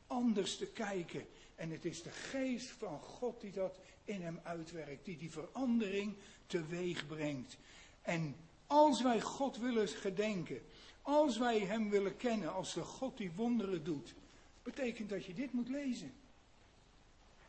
anders 0.07 0.57
te 0.57 0.67
kijken. 0.67 1.27
En 1.55 1.71
het 1.71 1.85
is 1.85 2.03
de 2.03 2.11
geest 2.11 2.71
van 2.71 3.01
God 3.01 3.41
die 3.41 3.53
dat 3.53 3.79
in 4.05 4.23
hem 4.23 4.41
uitwerkt. 4.43 5.05
Die 5.05 5.17
die 5.17 5.31
verandering 5.31 6.15
teweeg 6.47 7.07
brengt. 7.07 7.57
En 8.03 8.37
als 8.67 9.03
wij 9.03 9.21
God 9.21 9.59
willen 9.59 9.89
gedenken. 9.89 10.61
Als 11.03 11.39
wij 11.39 11.59
hem 11.59 11.91
willen 11.91 12.17
kennen 12.17 12.53
als 12.53 12.75
de 12.75 12.83
God 12.83 13.17
die 13.17 13.33
wonderen 13.37 13.85
doet. 13.85 14.15
Betekent 14.63 15.09
dat 15.09 15.25
je 15.25 15.35
dit 15.35 15.53
moet 15.53 15.69
lezen. 15.69 16.13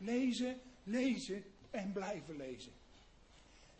Lezen, 0.00 0.60
lezen 0.82 1.44
en 1.70 1.92
blijven 1.92 2.36
lezen. 2.36 2.72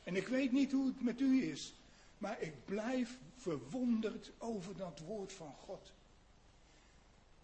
En 0.05 0.17
ik 0.17 0.29
weet 0.29 0.53
niet 0.53 0.73
hoe 0.73 0.87
het 0.87 1.03
met 1.03 1.21
u 1.21 1.51
is, 1.51 1.75
maar 2.19 2.41
ik 2.41 2.65
blijf 2.65 3.19
verwonderd 3.37 4.31
over 4.39 4.77
dat 4.77 5.01
woord 5.01 5.33
van 5.33 5.55
God. 5.55 5.93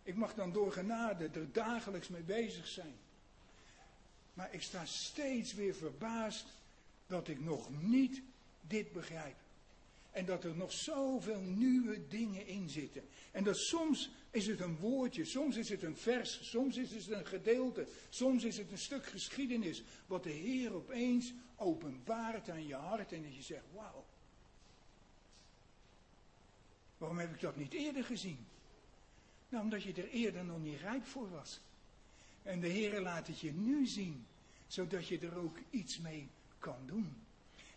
Ik 0.03 0.15
mag 0.15 0.35
dan 0.35 0.53
door 0.53 0.73
genade 0.73 1.29
er 1.29 1.53
dagelijks 1.53 2.09
mee 2.09 2.23
bezig 2.23 2.67
zijn. 2.67 2.95
Maar 4.35 4.55
ik 4.55 4.63
sta 4.63 4.85
steeds 4.85 5.55
weer 5.55 5.75
verbaasd 5.75 6.47
dat 7.07 7.29
ik 7.29 7.41
nog 7.41 7.83
niet 7.83 8.23
dit 8.61 8.93
begrijp. 8.93 9.37
En 10.17 10.25
dat 10.25 10.45
er 10.45 10.57
nog 10.57 10.73
zoveel 10.73 11.41
nieuwe 11.41 12.07
dingen 12.09 12.47
in 12.47 12.69
zitten. 12.69 13.03
En 13.31 13.45
dat 13.45 13.57
soms 13.57 14.11
is 14.31 14.47
het 14.47 14.61
een 14.61 14.77
woordje, 14.77 15.25
soms 15.25 15.57
is 15.57 15.69
het 15.69 15.83
een 15.83 15.97
vers, 15.97 16.51
soms 16.51 16.77
is 16.77 16.91
het 16.91 17.11
een 17.11 17.27
gedeelte, 17.27 17.87
soms 18.09 18.45
is 18.45 18.59
het 18.59 18.71
een 18.71 18.79
stuk 18.79 19.07
geschiedenis. 19.07 19.83
Wat 20.07 20.23
de 20.23 20.31
Heer 20.31 20.73
opeens 20.73 21.33
openbaart 21.57 22.51
aan 22.51 22.67
je 22.67 22.75
hart 22.75 23.13
en 23.13 23.23
dat 23.23 23.35
je 23.35 23.43
zegt, 23.43 23.65
wauw. 23.75 24.05
Waarom 26.99 27.19
heb 27.19 27.35
ik 27.35 27.41
dat 27.41 27.57
niet 27.57 27.73
eerder 27.73 28.05
gezien? 28.05 28.47
Nou, 29.49 29.65
omdat 29.65 29.83
je 29.83 29.93
er 29.93 30.09
eerder 30.09 30.45
nog 30.45 30.63
niet 30.63 30.81
rijp 30.81 31.05
voor 31.05 31.31
was. 31.31 31.61
En 32.43 32.61
de 32.61 32.69
Heer 32.69 33.01
laat 33.01 33.27
het 33.27 33.41
je 33.41 33.53
nu 33.53 33.87
zien, 33.87 34.27
zodat 34.67 35.09
je 35.09 35.19
er 35.19 35.37
ook 35.39 35.59
iets 35.71 35.99
mee 35.99 36.29
kan 36.59 36.87
doen. 36.87 37.26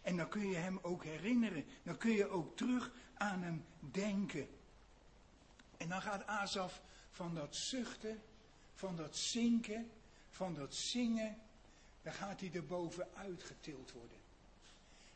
En 0.02 0.18
dan 0.18 0.30
kun 0.30 0.50
je 0.50 0.56
hem 0.56 0.80
ook 0.82 1.04
herinneren. 1.04 1.66
Dan 1.84 1.98
kun 1.98 2.12
je 2.12 2.28
ook 2.28 2.58
terug 2.58 2.92
aan 3.14 3.42
hem 3.42 3.66
denken. 3.80 4.48
En 5.78 5.90
dan 5.90 6.02
gaat 6.02 6.28
Azaf 6.28 6.82
van 7.12 7.36
dat 7.36 7.56
zuchten, 7.56 8.22
van 8.74 8.96
dat 8.96 9.18
zinken, 9.18 9.90
van 10.30 10.54
dat 10.54 10.76
zingen, 10.76 11.38
dan 12.02 12.14
gaat 12.14 12.40
hij 12.40 12.52
er 12.54 12.66
bovenuit 12.66 13.44
getild 13.44 13.92
worden. 13.92 14.18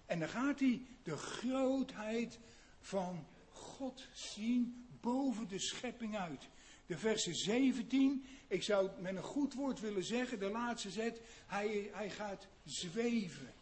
En 0.06 0.20
dan 0.20 0.30
gaat 0.30 0.60
hij 0.60 0.86
de 1.04 1.18
grootheid 1.18 2.40
van 2.82 3.28
God 3.50 4.08
zien 4.14 4.88
boven 5.02 5.48
de 5.48 5.60
schepping 5.60 6.18
uit. 6.18 6.48
De 6.86 6.98
verse 6.98 7.34
17, 7.34 8.26
ik 8.48 8.64
zou 8.64 8.88
het 8.88 9.02
met 9.02 9.16
een 9.16 9.24
goed 9.24 9.54
woord 9.54 9.80
willen 9.80 10.04
zeggen, 10.04 10.40
de 10.40 10.50
laatste 10.50 10.92
zet, 10.92 11.22
hij, 11.46 11.90
hij 11.94 12.10
gaat 12.10 12.48
zweven. 12.64 13.54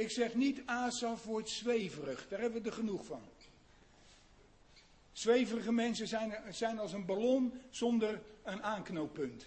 Ik 0.00 0.10
zeg 0.10 0.34
niet 0.34 0.62
Asaf 0.64 1.24
wordt 1.24 1.48
zweverig, 1.48 2.28
daar 2.28 2.40
hebben 2.40 2.62
we 2.62 2.68
er 2.68 2.74
genoeg 2.74 3.04
van. 3.04 3.22
Zweverige 5.12 5.72
mensen 5.72 6.08
zijn, 6.08 6.34
zijn 6.50 6.78
als 6.78 6.92
een 6.92 7.04
ballon 7.04 7.52
zonder 7.70 8.22
een 8.42 8.62
aanknooppunt. 8.62 9.46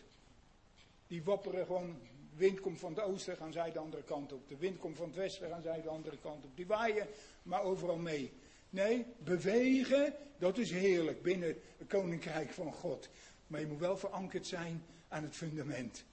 Die 1.08 1.24
wapperen 1.24 1.66
gewoon, 1.66 1.98
de 2.32 2.38
wind 2.38 2.60
komt 2.60 2.80
van 2.80 2.94
het 2.94 3.04
oosten, 3.04 3.38
gaan 3.38 3.52
zij 3.52 3.72
de 3.72 3.80
andere 3.80 4.04
kant 4.04 4.34
op. 4.34 4.48
De 4.48 4.58
wind 4.58 4.78
komt 4.78 4.98
van 4.98 5.06
het 5.06 5.16
westen, 5.16 5.50
gaan 5.50 5.62
zij 5.62 5.82
de 5.82 5.90
andere 5.90 6.18
kant 6.18 6.46
op. 6.46 6.52
Die 6.56 6.68
waaien 6.68 7.08
maar 7.44 7.64
overal 7.64 7.98
mee. 7.98 8.32
Nee, 8.70 9.06
bewegen, 9.18 10.16
dat 10.38 10.58
is 10.58 10.72
heerlijk 10.72 11.22
binnen 11.22 11.62
het 11.78 11.88
koninkrijk 11.88 12.50
van 12.50 12.74
God. 12.74 13.10
Maar 13.48 13.60
je 13.60 13.68
moet 13.68 13.80
wel 13.80 13.98
verankerd 13.98 14.48
zijn 14.48 14.84
aan 15.08 15.24
het 15.24 15.36
fundament. 15.36 16.04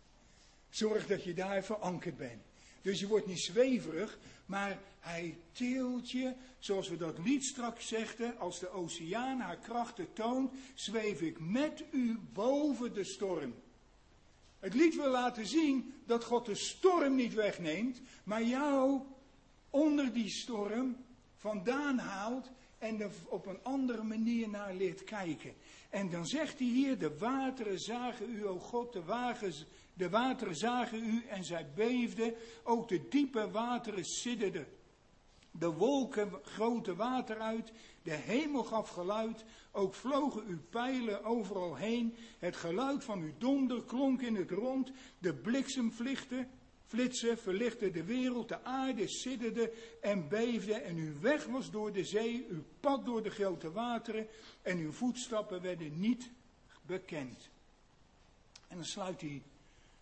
Zorg 0.71 1.07
dat 1.07 1.25
je 1.25 1.35
daar 1.35 1.65
verankerd 1.65 2.17
bent. 2.17 2.50
Dus 2.83 3.01
je 3.01 3.07
wordt 3.07 3.27
niet 3.27 3.41
zweverig, 3.41 4.19
maar 4.47 4.79
hij 5.01 5.39
tilt 5.53 6.11
je, 6.11 6.33
zoals 6.59 6.89
we 6.89 6.97
dat 6.97 7.19
lied 7.19 7.45
straks 7.45 7.89
zegden, 7.89 8.39
als 8.39 8.59
de 8.59 8.69
oceaan 8.69 9.41
haar 9.41 9.59
krachten 9.59 10.13
toont, 10.13 10.53
zweef 10.75 11.21
ik 11.21 11.41
met 11.41 11.85
u 11.91 12.19
boven 12.33 12.95
de 12.95 13.05
storm. 13.05 13.55
Het 14.59 14.75
lied 14.75 14.95
wil 14.95 15.11
laten 15.11 15.47
zien 15.47 15.95
dat 16.07 16.25
God 16.25 16.47
de 16.47 16.55
storm 16.55 17.15
niet 17.15 17.35
wegneemt, 17.35 18.01
maar 18.25 18.43
jou 18.43 19.01
onder 19.71 20.13
die 20.13 20.29
storm 20.29 20.97
vandaan 21.37 21.99
haalt 21.99 22.51
en 22.79 23.01
er 23.01 23.11
op 23.29 23.47
een 23.47 23.63
andere 23.63 24.03
manier 24.03 24.49
naar 24.49 24.75
leert 24.75 25.05
kijken. 25.05 25.55
En 25.91 26.11
dan 26.11 26.27
zegt 26.27 26.59
hij 26.59 26.69
hier, 26.69 26.99
de 26.99 27.19
wateren 27.19 27.79
zagen 27.79 28.35
u, 28.35 28.47
o 28.47 28.59
God, 28.59 28.93
de 28.93 29.03
wagens 29.03 29.67
De 30.01 30.09
wateren 30.09 30.57
zagen 30.57 31.05
u 31.05 31.25
en 31.29 31.45
zij 31.45 31.67
beefden. 31.75 32.35
Ook 32.63 32.89
de 32.89 33.09
diepe 33.09 33.51
wateren 33.51 34.05
sidderden. 34.05 34.67
De 35.51 35.73
wolken 35.73 36.33
grote 36.43 36.95
water 36.95 37.39
uit. 37.39 37.73
De 38.03 38.11
hemel 38.11 38.65
gaf 38.65 38.89
geluid. 38.89 39.45
Ook 39.73 39.95
vlogen 39.95 40.47
uw 40.47 40.61
pijlen 40.71 41.25
overal 41.25 41.77
heen. 41.77 42.15
Het 42.39 42.57
geluid 42.57 43.05
van 43.05 43.21
uw 43.21 43.33
donder 43.39 43.85
klonk 43.85 44.23
in 44.23 44.35
het 44.37 44.51
rond. 44.51 44.93
De 45.19 45.35
bliksemvlichten 45.35 46.51
flitsen 46.87 47.39
verlichtte 47.39 47.91
de 47.91 48.05
wereld, 48.05 48.49
de 48.49 48.65
aarde 48.65 49.09
sidderde 49.09 49.73
en 50.01 50.29
beefde 50.29 50.75
en 50.75 50.97
uw 50.97 51.21
weg 51.21 51.45
was 51.45 51.71
door 51.71 51.93
de 51.93 52.05
zee, 52.05 52.47
uw 52.49 52.65
pad 52.81 53.05
door 53.05 53.23
de 53.23 53.31
grote 53.31 53.73
wateren 53.73 54.27
en 54.63 54.79
uw 54.79 54.93
voetstappen 54.93 55.63
werden 55.63 56.01
niet 56.01 56.31
bekend. 56.87 57.49
En 58.69 58.77
dan 58.77 58.85
sluit 58.85 59.21
hij 59.21 59.43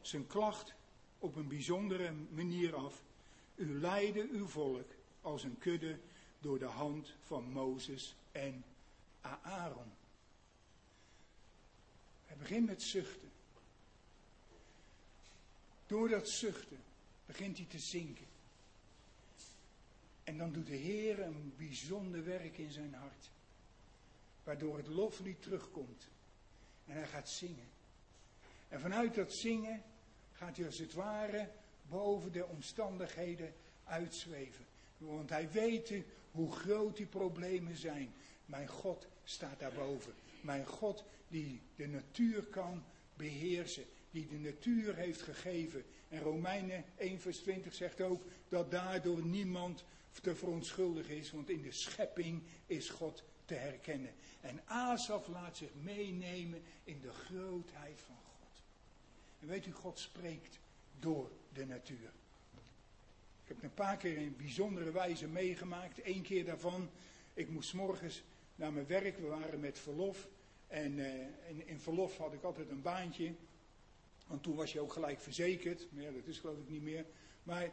zijn 0.00 0.26
klacht 0.26 0.74
op 1.18 1.36
een 1.36 1.48
bijzondere 1.48 2.12
manier 2.30 2.74
af. 2.74 3.02
U 3.54 3.80
leidde 3.80 4.28
uw 4.30 4.46
volk 4.46 4.90
als 5.20 5.42
een 5.42 5.58
kudde 5.58 5.98
door 6.38 6.58
de 6.58 6.64
hand 6.64 7.14
van 7.24 7.44
Mozes 7.44 8.16
en 8.32 8.64
Aaron. 9.20 9.92
Hij 12.24 12.36
begint 12.36 12.66
met 12.66 12.82
zuchten. 12.82 13.30
Door 15.86 16.08
dat 16.08 16.28
zuchten 16.28 16.82
begint 17.26 17.56
hij 17.56 17.66
te 17.66 17.78
zinken. 17.78 18.26
En 20.24 20.38
dan 20.38 20.52
doet 20.52 20.66
de 20.66 20.76
Heer 20.76 21.20
een 21.20 21.52
bijzonder 21.56 22.24
werk 22.24 22.58
in 22.58 22.70
zijn 22.72 22.94
hart. 22.94 23.30
Waardoor 24.44 24.76
het 24.76 24.86
loflied 24.86 25.42
terugkomt. 25.42 26.08
En 26.84 26.94
hij 26.94 27.06
gaat 27.06 27.28
zingen. 27.28 27.68
En 28.68 28.80
vanuit 28.80 29.14
dat 29.14 29.32
zingen 29.32 29.82
gaat 30.32 30.56
hij 30.56 30.66
als 30.66 30.78
het 30.78 30.94
ware 30.94 31.50
boven 31.88 32.32
de 32.32 32.46
omstandigheden 32.46 33.54
uitzweven. 33.84 34.66
Want 34.98 35.30
hij 35.30 35.50
weet 35.50 35.92
hoe 36.30 36.52
groot 36.52 36.96
die 36.96 37.06
problemen 37.06 37.76
zijn. 37.76 38.14
Mijn 38.46 38.68
God 38.68 39.06
staat 39.24 39.60
daarboven. 39.60 40.12
Mijn 40.40 40.66
God 40.66 41.04
die 41.28 41.60
de 41.76 41.86
natuur 41.86 42.42
kan 42.42 42.84
beheersen 43.16 43.84
die 44.10 44.26
de 44.26 44.38
natuur 44.38 44.96
heeft 44.96 45.22
gegeven. 45.22 45.84
En 46.08 46.20
Romeinen 46.20 46.84
1 46.96 47.20
vers 47.20 47.38
20 47.38 47.74
zegt 47.74 48.00
ook 48.00 48.22
dat 48.48 48.70
daardoor 48.70 49.22
niemand 49.22 49.84
te 50.22 50.34
verontschuldigen 50.34 51.16
is, 51.16 51.30
want 51.30 51.50
in 51.50 51.62
de 51.62 51.72
schepping 51.72 52.42
is 52.66 52.90
God 52.90 53.22
te 53.44 53.54
herkennen. 53.54 54.12
En 54.40 54.60
Asaf 54.64 55.28
laat 55.28 55.56
zich 55.56 55.70
meenemen 55.82 56.62
in 56.84 57.00
de 57.00 57.12
grootheid 57.12 58.00
van 58.00 58.16
God. 58.16 58.27
En 59.40 59.46
weet 59.46 59.66
u, 59.66 59.72
God 59.72 59.98
spreekt 59.98 60.58
door 60.98 61.30
de 61.52 61.66
natuur. 61.66 62.12
Ik 63.42 63.54
heb 63.54 63.56
het 63.56 63.64
een 63.64 63.84
paar 63.84 63.96
keer 63.96 64.16
in 64.16 64.36
bijzondere 64.36 64.90
wijze 64.90 65.26
meegemaakt. 65.26 66.00
Eén 66.04 66.22
keer 66.22 66.44
daarvan, 66.44 66.90
ik 67.34 67.48
moest 67.48 67.74
morgens 67.74 68.22
naar 68.54 68.72
mijn 68.72 68.86
werk, 68.86 69.18
we 69.18 69.26
waren 69.26 69.60
met 69.60 69.78
verlof. 69.78 70.28
En 70.66 70.98
uh, 70.98 71.08
in 71.64 71.80
verlof 71.80 72.16
had 72.16 72.32
ik 72.32 72.42
altijd 72.42 72.70
een 72.70 72.82
baantje. 72.82 73.34
Want 74.26 74.42
toen 74.42 74.54
was 74.54 74.72
je 74.72 74.80
ook 74.80 74.92
gelijk 74.92 75.20
verzekerd. 75.20 75.86
Maar 75.90 76.02
ja, 76.02 76.10
dat 76.10 76.26
is 76.26 76.38
geloof 76.38 76.58
ik 76.58 76.68
niet 76.68 76.82
meer. 76.82 77.04
Maar 77.42 77.70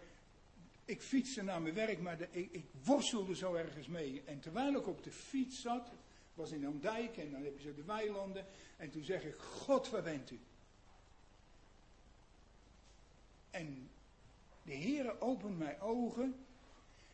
ik 0.86 1.02
fietste 1.02 1.44
naar 1.44 1.62
mijn 1.62 1.74
werk, 1.74 2.02
maar 2.02 2.22
ik, 2.32 2.50
ik, 2.52 2.66
worstelde 2.84 3.36
zo 3.36 3.54
ergens 3.54 3.88
mee. 3.88 4.22
En 4.26 4.40
terwijl 4.40 4.76
ik 4.76 4.88
op 4.88 5.04
de 5.04 5.12
fiets 5.12 5.62
zat, 5.62 5.92
was 6.34 6.52
in 6.52 6.64
een 6.64 6.80
dijk 6.80 7.18
en 7.18 7.32
dan 7.32 7.44
heb 7.44 7.58
je 7.58 7.64
zo 7.64 7.74
de 7.74 7.84
weilanden. 7.84 8.46
En 8.78 8.90
toen 8.90 9.04
zeg 9.04 9.24
ik, 9.24 9.36
God, 9.36 9.90
waar 9.90 10.04
bent 10.04 10.32
u? 10.32 10.40
En 13.56 13.90
de 14.64 14.76
Heere 14.76 15.22
opent 15.22 15.58
mijn 15.58 15.80
ogen. 15.80 16.46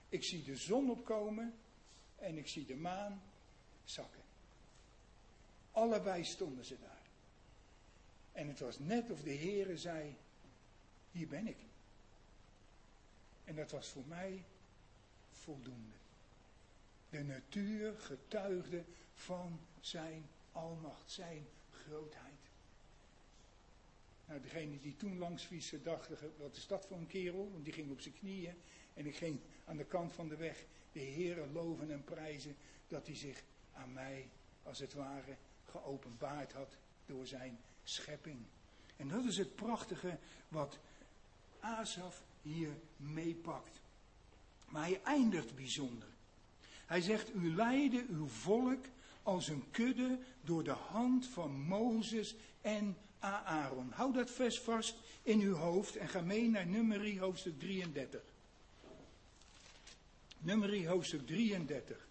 Ik 0.10 0.24
zie 0.24 0.44
de 0.44 0.56
zon 0.56 0.90
opkomen 0.90 1.54
en 2.18 2.38
ik 2.38 2.48
zie 2.48 2.66
de 2.66 2.76
maan 2.76 3.22
zakken. 3.84 4.22
Allebei 5.72 6.24
stonden 6.24 6.66
ze 6.66 6.78
daar. 6.80 7.10
En 8.32 8.48
het 8.48 8.60
was 8.60 8.80
net 8.80 9.10
of 9.10 9.22
de 9.22 9.36
Heere 9.36 9.78
zei, 9.78 10.16
hier 11.12 11.28
ben 11.28 11.48
ik. 11.48 11.58
En 13.44 13.56
dat 13.56 13.72
was 13.72 13.88
voor 13.88 14.06
mij 14.08 14.44
voldoende. 15.32 15.96
De 17.10 17.24
natuur 17.24 18.00
getuigde 18.00 18.84
van 19.14 19.60
zijn 19.80 20.26
almacht, 20.52 21.12
zijn 21.12 21.48
grootheid. 21.72 22.31
Nou, 24.32 24.44
degene 24.44 24.80
die 24.80 24.96
toen 24.96 25.18
langs 25.18 25.44
fietsen 25.44 25.84
dacht, 25.84 26.10
wat 26.38 26.56
is 26.56 26.68
dat 26.68 26.86
voor 26.86 26.98
een 26.98 27.08
kerel? 27.08 27.50
Want 27.52 27.64
die 27.64 27.74
ging 27.74 27.92
op 27.92 28.02
zijn 28.02 28.14
knieën. 28.14 28.54
En 28.94 29.06
ik 29.06 29.16
ging 29.16 29.40
aan 29.66 29.78
de 29.78 29.86
kant 29.86 30.14
van 30.14 30.28
de 30.28 30.36
weg 30.36 30.66
de 30.92 31.00
Heere 31.00 31.48
loven 31.48 31.92
en 31.92 32.04
prijzen 32.04 32.56
dat 32.88 33.06
hij 33.06 33.16
zich 33.16 33.44
aan 33.74 33.94
mij, 33.94 34.30
als 34.64 34.80
het 34.80 34.94
ware, 34.94 35.36
geopenbaard 35.66 36.54
had 36.54 36.78
door 37.06 37.28
zijn 37.28 37.60
schepping. 37.84 38.38
En 38.96 39.08
dat 39.08 39.26
is 39.26 39.38
het 39.38 39.56
prachtige 39.56 40.18
wat 40.48 40.78
Asaf 41.60 42.24
hier 42.42 42.72
meepakt. 42.98 43.82
Maar 44.66 44.84
hij 44.84 45.02
eindigt 45.04 45.56
bijzonder. 45.56 46.08
Hij 46.86 47.02
zegt, 47.02 47.34
u 47.36 47.56
leidde 47.56 48.06
uw 48.10 48.28
volk 48.28 48.86
als 49.24 49.48
een 49.48 49.64
kudde 49.72 50.20
door 50.42 50.64
de 50.64 50.72
hand 50.72 51.28
van 51.28 51.52
Mozes 51.52 52.36
en 52.62 52.98
Aaron. 53.22 53.92
Hou 53.96 54.14
dat 54.14 54.32
vers 54.32 54.60
vast 54.60 54.96
in 55.24 55.40
uw 55.40 55.56
hoofd 55.56 55.96
en 55.96 56.10
ga 56.10 56.22
mee 56.22 56.50
naar 56.50 56.66
Nummerie 56.66 57.20
hoofdstuk 57.20 57.60
33. 57.60 58.22
Nummerie 60.38 60.88
hoofdstuk 60.88 61.28
33. 61.28 62.08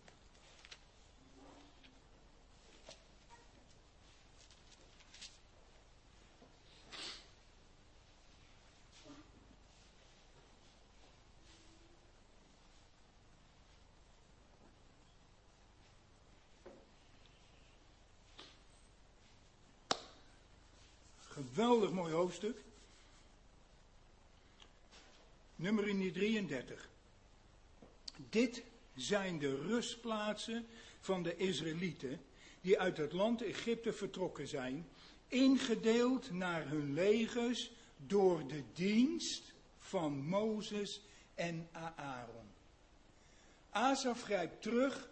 Geweldig 21.61 21.93
mooi 21.93 22.13
hoofdstuk. 22.13 22.65
Nummer 25.57 25.85
33. 25.85 26.89
Dit 28.17 28.63
zijn 28.95 29.39
de 29.39 29.57
rustplaatsen 29.57 30.67
van 31.01 31.23
de 31.23 31.37
Israëlieten 31.37 32.21
die 32.61 32.79
uit 32.79 32.97
het 32.97 33.13
land 33.13 33.43
Egypte 33.43 33.93
vertrokken 33.93 34.49
zijn, 34.49 34.89
ingedeeld 35.29 36.31
naar 36.31 36.69
hun 36.69 36.95
legers 36.95 37.71
door 37.97 38.47
de 38.47 38.63
dienst 38.73 39.53
van 39.79 40.13
Mozes 40.13 41.01
en 41.35 41.69
Aaron. 41.97 42.49
Asaf 43.71 44.23
grijpt 44.23 44.63
terug 44.63 45.11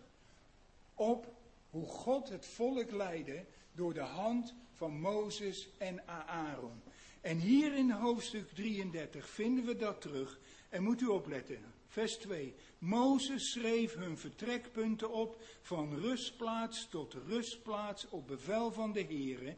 op 0.95 1.35
hoe 1.71 1.87
God 1.87 2.29
het 2.29 2.47
volk 2.47 2.91
leidde 2.91 3.45
door 3.73 3.95
de 3.95 4.01
hand 4.01 4.55
van 4.79 5.01
Mozes 5.01 5.69
en 5.79 6.09
Aaron. 6.09 6.83
En 7.21 7.39
hier 7.39 7.75
in 7.75 7.91
hoofdstuk 7.91 8.51
33 8.55 9.29
vinden 9.29 9.65
we 9.65 9.77
dat 9.77 10.01
terug. 10.01 10.39
En 10.69 10.83
moet 10.83 11.01
u 11.01 11.07
opletten. 11.07 11.59
Vers 11.89 12.17
2. 12.17 12.55
Mozes 12.79 13.51
schreef 13.53 13.95
hun 13.95 14.19
vertrekpunten 14.19 15.13
op 15.13 15.43
van 15.63 16.01
rustplaats 16.01 16.89
tot 16.89 17.17
rustplaats 17.27 18.09
op 18.09 18.27
bevel 18.27 18.73
van 18.73 18.93
de 18.93 19.05
Here. 19.05 19.57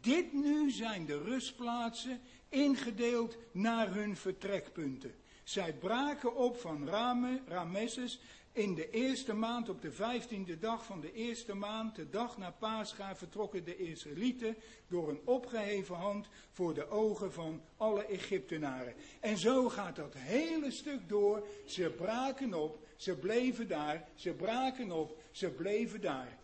Dit 0.00 0.32
nu 0.32 0.70
zijn 0.70 1.06
de 1.06 1.22
rustplaatsen 1.22 2.20
ingedeeld 2.48 3.36
naar 3.52 3.94
hun 3.94 4.16
vertrekpunten. 4.16 5.14
Zij 5.42 5.72
braken 5.74 6.36
op 6.36 6.56
van 6.60 6.88
Rame, 6.88 7.40
Ramesses 7.46 8.20
in 8.54 8.74
de 8.74 8.90
eerste 8.90 9.34
maand, 9.34 9.68
op 9.68 9.82
de 9.82 9.92
vijftiende 9.92 10.58
dag 10.58 10.84
van 10.84 11.00
de 11.00 11.12
eerste 11.12 11.54
maand, 11.54 11.96
de 11.96 12.10
dag 12.10 12.38
na 12.38 12.50
Pascha, 12.50 13.16
vertrokken 13.16 13.64
de 13.64 13.76
Israëlieten 13.76 14.56
door 14.88 15.08
een 15.08 15.20
opgeheven 15.24 15.94
hand 15.94 16.28
voor 16.50 16.74
de 16.74 16.88
ogen 16.88 17.32
van 17.32 17.62
alle 17.76 18.06
Egyptenaren. 18.06 18.94
En 19.20 19.38
zo 19.38 19.68
gaat 19.68 19.96
dat 19.96 20.14
hele 20.14 20.70
stuk 20.70 21.08
door. 21.08 21.46
Ze 21.66 21.90
braken 21.90 22.54
op, 22.54 22.86
ze 22.96 23.16
bleven 23.16 23.68
daar, 23.68 24.08
ze 24.14 24.32
braken 24.32 24.92
op, 24.92 25.22
ze 25.30 25.48
bleven 25.50 26.00
daar. 26.00 26.38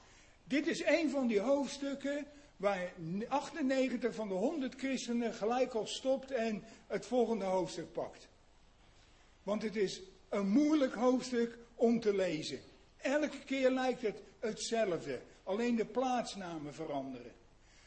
Dit 0.45 0.67
is 0.67 0.85
een 0.85 1.11
van 1.11 1.27
die 1.27 1.41
hoofdstukken 1.41 2.27
waar 2.57 2.93
98 3.29 4.15
van 4.15 4.29
de 4.29 4.35
100 4.35 4.75
christenen 4.75 5.35
gelijk 5.35 5.75
al 5.75 5.87
stopt 5.87 6.31
en 6.31 6.65
het 6.87 7.07
volgende 7.07 7.45
hoofdstuk 7.45 7.93
pakt. 7.93 8.29
Want 9.43 9.63
het 9.63 9.77
is 9.77 10.03
een 10.29 10.49
moeilijk 10.49 10.95
hoofdstuk 10.95 11.59
om 11.81 12.01
te 12.01 12.15
lezen. 12.15 12.61
Elke 12.97 13.39
keer 13.45 13.71
lijkt 13.71 14.03
het 14.03 14.23
hetzelfde, 14.39 15.21
alleen 15.45 15.77
de 15.77 15.85
plaatsnamen 15.85 16.75
veranderen. 16.75 17.33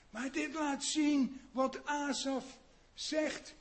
Maar 0.10 0.32
dit 0.32 0.54
laat 0.54 0.84
zien 0.84 1.42
wat 1.52 1.86
Asaf 1.86 2.46
zegt, 2.94 3.54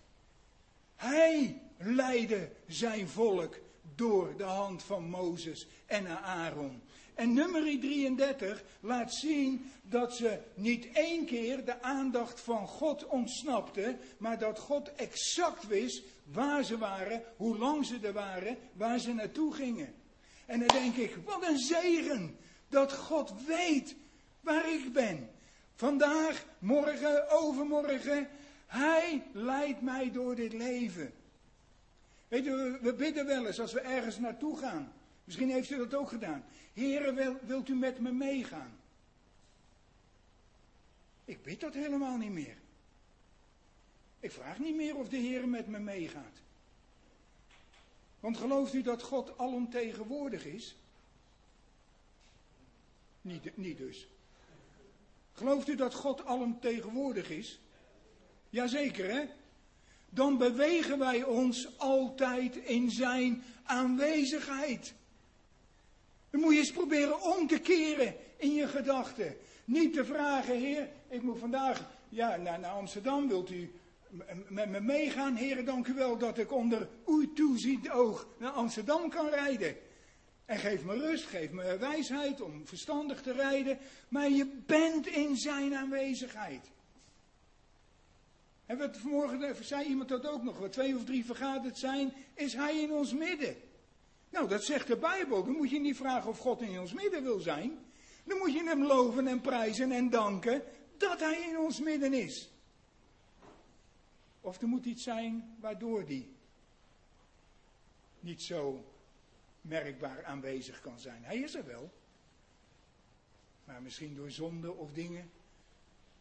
hij 0.96 1.60
leidde 1.78 2.50
zijn 2.66 3.08
volk 3.08 3.58
door 3.94 4.36
de 4.36 4.44
hand 4.44 4.82
van 4.82 5.04
Mozes 5.04 5.66
en 5.86 6.06
Aaron. 6.22 6.82
En 7.14 7.32
nummer 7.32 7.62
33 7.62 8.64
laat 8.80 9.14
zien 9.14 9.70
dat 9.82 10.16
ze 10.16 10.38
niet 10.54 10.88
één 10.92 11.24
keer 11.24 11.64
de 11.64 11.82
aandacht 11.82 12.40
van 12.40 12.66
God 12.66 13.06
ontsnapte, 13.06 13.96
maar 14.18 14.38
dat 14.38 14.58
God 14.58 14.94
exact 14.94 15.66
wist 15.66 16.02
waar 16.24 16.64
ze 16.64 16.78
waren, 16.78 17.22
hoe 17.36 17.58
lang 17.58 17.86
ze 17.86 17.98
er 18.02 18.12
waren, 18.12 18.56
waar 18.72 18.98
ze 18.98 19.12
naartoe 19.12 19.54
gingen. 19.54 19.94
En 20.52 20.58
dan 20.58 20.68
denk 20.68 20.96
ik, 20.96 21.16
wat 21.24 21.48
een 21.48 21.58
zegen 21.58 22.36
dat 22.68 22.92
God 22.92 23.44
weet 23.46 23.94
waar 24.40 24.72
ik 24.72 24.92
ben. 24.92 25.30
Vandaag, 25.74 26.46
morgen, 26.58 27.30
overmorgen, 27.30 28.28
Hij 28.66 29.22
leidt 29.32 29.80
mij 29.80 30.10
door 30.10 30.34
dit 30.34 30.52
leven. 30.52 31.12
Weet 32.28 32.46
u, 32.46 32.78
we 32.80 32.94
bidden 32.94 33.26
wel 33.26 33.46
eens 33.46 33.60
als 33.60 33.72
we 33.72 33.80
ergens 33.80 34.18
naartoe 34.18 34.58
gaan. 34.58 34.92
Misschien 35.24 35.50
heeft 35.50 35.70
u 35.70 35.76
dat 35.76 35.94
ook 35.94 36.08
gedaan. 36.08 36.44
Heren, 36.72 37.38
wilt 37.46 37.68
u 37.68 37.74
met 37.74 38.00
me 38.00 38.12
meegaan? 38.12 38.80
Ik 41.24 41.42
bid 41.42 41.60
dat 41.60 41.74
helemaal 41.74 42.16
niet 42.16 42.32
meer. 42.32 42.56
Ik 44.20 44.32
vraag 44.32 44.58
niet 44.58 44.76
meer 44.76 44.96
of 44.96 45.08
de 45.08 45.16
Heer 45.16 45.48
met 45.48 45.66
me 45.66 45.78
meegaat. 45.78 46.41
Want 48.22 48.36
gelooft 48.36 48.74
u 48.74 48.82
dat 48.82 49.02
God 49.02 49.38
alomtegenwoordig 49.38 50.44
is? 50.44 50.76
Niet, 53.20 53.56
niet 53.56 53.78
dus. 53.78 54.06
Gelooft 55.32 55.68
u 55.68 55.74
dat 55.74 55.94
God 55.94 56.24
alomtegenwoordig 56.24 57.30
is? 57.30 57.60
Jazeker, 58.50 59.12
hè? 59.12 59.24
Dan 60.10 60.38
bewegen 60.38 60.98
wij 60.98 61.24
ons 61.24 61.78
altijd 61.78 62.56
in 62.56 62.90
zijn 62.90 63.42
aanwezigheid. 63.62 64.94
Dan 66.30 66.40
moet 66.40 66.52
je 66.52 66.58
eens 66.58 66.72
proberen 66.72 67.22
om 67.22 67.46
te 67.46 67.58
keren 67.58 68.14
in 68.36 68.54
je 68.54 68.68
gedachten. 68.68 69.36
Niet 69.64 69.92
te 69.92 70.04
vragen, 70.04 70.58
Heer, 70.58 70.88
ik 71.08 71.22
moet 71.22 71.38
vandaag 71.38 71.90
ja, 72.08 72.36
naar, 72.36 72.58
naar 72.58 72.72
Amsterdam, 72.72 73.28
wilt 73.28 73.50
u 73.50 73.72
met 74.48 74.68
me 74.68 74.80
meegaan? 74.80 75.34
Heer, 75.34 75.64
dank 75.64 75.86
u 75.86 75.94
wel 75.94 76.18
dat 76.18 76.38
ik 76.38 76.52
onder 76.52 76.88
uw 77.06 77.32
toeziend 77.32 77.90
oog 77.90 78.28
naar 78.38 78.50
Amsterdam 78.50 79.10
kan 79.10 79.28
rijden. 79.28 79.76
En 80.44 80.58
geef 80.58 80.84
me 80.84 80.98
rust, 80.98 81.24
geef 81.24 81.50
me 81.50 81.76
wijsheid 81.78 82.40
om 82.40 82.66
verstandig 82.66 83.22
te 83.22 83.32
rijden. 83.32 83.78
Maar 84.08 84.30
je 84.30 84.46
bent 84.66 85.06
in 85.06 85.36
zijn 85.36 85.74
aanwezigheid. 85.74 86.70
En 88.66 88.78
wat 88.78 88.96
vanmorgen 88.96 89.64
zei 89.64 89.84
iemand 89.84 90.08
dat 90.08 90.26
ook 90.26 90.42
nog. 90.42 90.58
Wat 90.58 90.72
twee 90.72 90.96
of 90.96 91.04
drie 91.04 91.24
vergaderd 91.24 91.78
zijn, 91.78 92.12
is 92.34 92.54
hij 92.54 92.80
in 92.80 92.92
ons 92.92 93.12
midden. 93.12 93.56
Nou, 94.30 94.48
dat 94.48 94.64
zegt 94.64 94.86
de 94.86 94.96
Bijbel. 94.96 95.44
Dan 95.44 95.56
moet 95.56 95.70
je 95.70 95.80
niet 95.80 95.96
vragen 95.96 96.30
of 96.30 96.38
God 96.38 96.60
in 96.60 96.80
ons 96.80 96.92
midden 96.92 97.22
wil 97.22 97.38
zijn. 97.38 97.78
Dan 98.24 98.38
moet 98.38 98.52
je 98.52 98.64
hem 98.64 98.84
loven 98.84 99.26
en 99.26 99.40
prijzen 99.40 99.92
en 99.92 100.10
danken 100.10 100.62
dat 100.96 101.20
hij 101.20 101.46
in 101.48 101.58
ons 101.58 101.80
midden 101.80 102.12
is. 102.12 102.51
Of 104.44 104.60
er 104.60 104.68
moet 104.68 104.84
iets 104.84 105.02
zijn 105.02 105.56
waardoor 105.60 106.06
die 106.06 106.30
niet 108.20 108.42
zo 108.42 108.84
merkbaar 109.60 110.24
aanwezig 110.24 110.80
kan 110.80 111.00
zijn. 111.00 111.24
Hij 111.24 111.38
is 111.38 111.54
er 111.54 111.66
wel. 111.66 111.90
Maar 113.64 113.82
misschien 113.82 114.14
door 114.14 114.30
zonde 114.30 114.72
of 114.72 114.92
dingen 114.92 115.30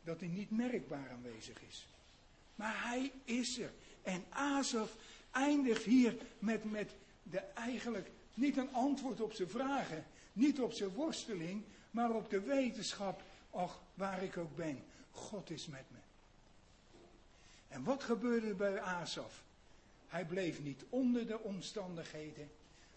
dat 0.03 0.19
hij 0.19 0.30
niet 0.30 0.51
merkbaar 0.51 1.09
aanwezig 1.09 1.61
is. 1.67 1.88
Maar 2.55 2.84
hij 2.84 3.11
is 3.24 3.59
er. 3.59 3.72
En 4.03 4.24
Azaf 4.30 4.95
eindigt 5.32 5.84
hier 5.84 6.15
met, 6.39 6.72
met 6.72 6.91
de 7.24 7.39
eigenlijk 7.39 8.09
niet 8.34 8.57
een 8.57 8.74
antwoord 8.74 9.22
op 9.22 9.34
zijn 9.34 9.49
vragen, 9.49 10.05
niet 10.34 10.61
op 10.61 10.72
zijn 10.72 10.89
worsteling, 10.89 11.63
maar 11.91 12.11
op 12.11 12.30
de 12.30 12.41
wetenschap, 12.41 13.22
ach, 13.51 13.82
waar 13.93 14.24
ik 14.24 14.38
ook 14.38 14.55
ben, 14.55 14.84
God 15.11 15.49
is 15.49 15.67
met 15.67 15.84
me. 15.91 16.01
En 17.72 17.84
wat 17.84 18.03
gebeurde 18.03 18.53
bij 18.53 18.80
Asaf? 18.82 19.43
Hij 20.07 20.26
bleef 20.26 20.61
niet 20.61 20.86
onder 20.89 21.28
de 21.28 21.39
omstandigheden, 21.39 22.51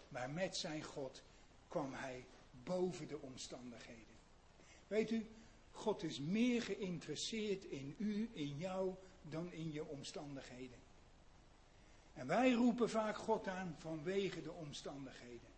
maar 0.07 0.29
met 0.29 0.57
zijn 0.57 0.83
God 0.83 1.21
kwam 1.67 1.93
hij 1.93 2.25
boven 2.63 3.07
de 3.07 3.21
omstandigheden. 3.21 4.15
Weet 4.87 5.11
u, 5.11 5.25
God 5.71 6.03
is 6.03 6.19
meer 6.19 6.61
geïnteresseerd 6.61 7.65
in 7.65 7.95
u, 7.97 8.29
in 8.33 8.57
jou, 8.57 8.93
dan 9.21 9.51
in 9.51 9.71
je 9.71 9.85
omstandigheden. 9.85 10.77
En 12.13 12.27
wij 12.27 12.51
roepen 12.51 12.89
vaak 12.89 13.17
God 13.17 13.47
aan 13.47 13.75
vanwege 13.79 14.41
de 14.41 14.51
omstandigheden. 14.51 15.49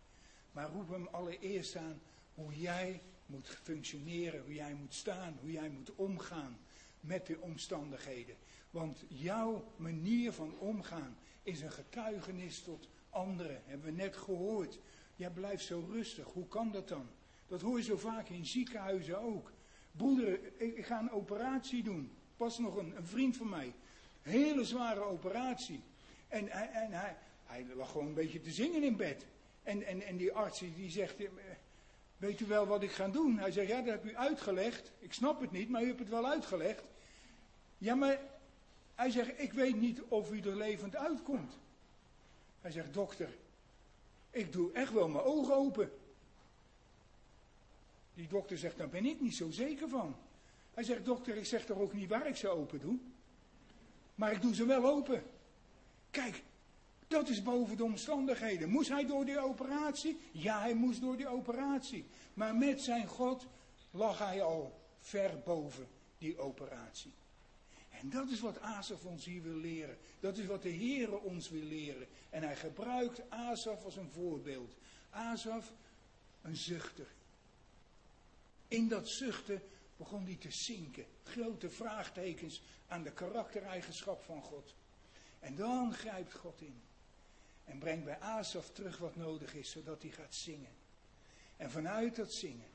Maar 0.52 0.70
roepen 0.70 0.94
hem 0.94 1.08
allereerst 1.10 1.76
aan 1.76 2.00
hoe 2.34 2.58
jij 2.58 3.02
moet 3.26 3.48
functioneren, 3.48 4.42
hoe 4.42 4.54
jij 4.54 4.74
moet 4.74 4.94
staan, 4.94 5.38
hoe 5.40 5.52
jij 5.52 5.68
moet 5.68 5.94
omgaan 5.94 6.58
met 7.00 7.26
de 7.26 7.40
omstandigheden. 7.40 8.36
Want 8.70 9.04
jouw 9.08 9.72
manier 9.76 10.32
van 10.32 10.58
omgaan 10.58 11.16
is 11.42 11.60
een 11.60 11.72
getuigenis 11.72 12.62
tot 12.62 12.88
anderen. 13.10 13.62
Hebben 13.64 13.86
we 13.86 14.02
net 14.02 14.16
gehoord. 14.16 14.78
Jij 15.16 15.30
blijft 15.30 15.64
zo 15.64 15.86
rustig. 15.90 16.26
Hoe 16.26 16.48
kan 16.48 16.70
dat 16.70 16.88
dan? 16.88 17.08
Dat 17.46 17.60
hoor 17.60 17.76
je 17.76 17.84
zo 17.84 17.96
vaak 17.96 18.28
in 18.28 18.46
ziekenhuizen 18.46 19.20
ook. 19.20 19.52
Broeder, 19.92 20.60
ik 20.62 20.86
ga 20.86 21.00
een 21.00 21.10
operatie 21.10 21.82
doen. 21.82 22.10
Pas 22.36 22.58
nog 22.58 22.76
een, 22.76 22.94
vriend 23.02 23.36
van 23.36 23.48
mij. 23.48 23.74
Hele 24.22 24.64
zware 24.64 25.00
operatie. 25.00 25.82
En, 26.28 26.48
en 26.72 26.92
hij, 26.92 27.16
hij 27.44 27.66
lag 27.74 27.90
gewoon 27.90 28.06
een 28.06 28.14
beetje 28.14 28.40
te 28.40 28.50
zingen 28.50 28.82
in 28.82 28.96
bed. 28.96 29.26
En, 29.62 29.82
en, 29.82 30.02
en 30.02 30.16
die 30.16 30.32
arts 30.32 30.58
die 30.58 30.90
zegt, 30.90 31.20
eh, 31.20 31.28
weet 32.16 32.40
u 32.40 32.46
wel 32.46 32.66
wat 32.66 32.82
ik 32.82 32.90
ga 32.90 33.08
doen? 33.08 33.38
Hij 33.38 33.50
zegt, 33.50 33.68
ja 33.68 33.82
dat 33.82 33.92
heb 33.92 34.04
u 34.04 34.16
uitgelegd. 34.16 34.92
Ik 34.98 35.12
snap 35.12 35.40
het 35.40 35.50
niet, 35.50 35.68
maar 35.68 35.82
u 35.82 35.86
hebt 35.86 35.98
het 35.98 36.08
wel 36.08 36.26
uitgelegd. 36.26 36.84
Ja, 37.78 37.94
maar 37.94 38.18
hij 38.98 39.10
zegt, 39.10 39.40
ik 39.40 39.52
weet 39.52 39.80
niet 39.80 40.02
of 40.02 40.32
u 40.32 40.40
er 40.40 40.56
levend 40.56 40.96
uitkomt. 40.96 41.58
Hij 42.60 42.70
zegt, 42.70 42.94
dokter, 42.94 43.28
ik 44.30 44.52
doe 44.52 44.72
echt 44.72 44.92
wel 44.92 45.08
mijn 45.08 45.24
ogen 45.24 45.54
open. 45.54 45.90
Die 48.14 48.28
dokter 48.28 48.58
zegt, 48.58 48.78
daar 48.78 48.88
ben 48.88 49.06
ik 49.06 49.20
niet 49.20 49.34
zo 49.34 49.50
zeker 49.50 49.88
van. 49.88 50.16
Hij 50.74 50.84
zegt, 50.84 51.04
dokter, 51.04 51.36
ik 51.36 51.46
zeg 51.46 51.64
toch 51.64 51.78
ook 51.78 51.92
niet 51.92 52.08
waar 52.08 52.26
ik 52.26 52.36
ze 52.36 52.48
open 52.48 52.80
doe. 52.80 52.98
Maar 54.14 54.32
ik 54.32 54.42
doe 54.42 54.54
ze 54.54 54.66
wel 54.66 54.84
open. 54.86 55.22
Kijk, 56.10 56.42
dat 57.08 57.28
is 57.28 57.42
boven 57.42 57.76
de 57.76 57.84
omstandigheden. 57.84 58.68
Moest 58.68 58.88
hij 58.88 59.06
door 59.06 59.24
die 59.24 59.38
operatie? 59.38 60.18
Ja, 60.32 60.60
hij 60.60 60.74
moest 60.74 61.00
door 61.00 61.16
die 61.16 61.28
operatie. 61.28 62.04
Maar 62.34 62.54
met 62.54 62.80
zijn 62.80 63.06
God 63.06 63.46
lag 63.90 64.18
hij 64.18 64.42
al 64.42 64.80
ver 64.98 65.40
boven 65.44 65.86
die 66.18 66.38
operatie. 66.38 67.12
En 68.00 68.10
dat 68.10 68.30
is 68.30 68.40
wat 68.40 68.60
Asaf 68.60 69.04
ons 69.04 69.24
hier 69.24 69.42
wil 69.42 69.56
leren. 69.56 69.98
Dat 70.20 70.38
is 70.38 70.46
wat 70.46 70.62
de 70.62 70.72
Heere 70.72 71.18
ons 71.20 71.48
wil 71.48 71.62
leren. 71.62 72.08
En 72.30 72.42
hij 72.42 72.56
gebruikt 72.56 73.30
Asaf 73.30 73.84
als 73.84 73.96
een 73.96 74.10
voorbeeld. 74.10 74.74
Asaf, 75.10 75.72
een 76.42 76.56
zuchter. 76.56 77.06
In 78.68 78.88
dat 78.88 79.08
zuchten 79.08 79.62
begon 79.96 80.24
hij 80.24 80.36
te 80.36 80.50
zinken. 80.50 81.06
Grote 81.22 81.70
vraagtekens 81.70 82.62
aan 82.86 83.02
de 83.02 83.12
karaktereigenschap 83.12 84.22
van 84.22 84.42
God. 84.42 84.74
En 85.38 85.56
dan 85.56 85.94
grijpt 85.94 86.34
God 86.34 86.60
in. 86.60 86.82
En 87.64 87.78
brengt 87.78 88.04
bij 88.04 88.18
Asaf 88.18 88.70
terug 88.70 88.98
wat 88.98 89.16
nodig 89.16 89.54
is, 89.54 89.70
zodat 89.70 90.02
hij 90.02 90.10
gaat 90.10 90.34
zingen. 90.34 90.76
En 91.56 91.70
vanuit 91.70 92.16
dat 92.16 92.32
zingen 92.32 92.70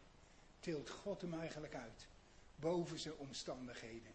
tilt 0.59 0.89
God 0.89 1.21
hem 1.21 1.33
eigenlijk 1.33 1.75
uit. 1.75 2.07
Boven 2.55 2.99
zijn 2.99 3.15
omstandigheden. 3.15 4.12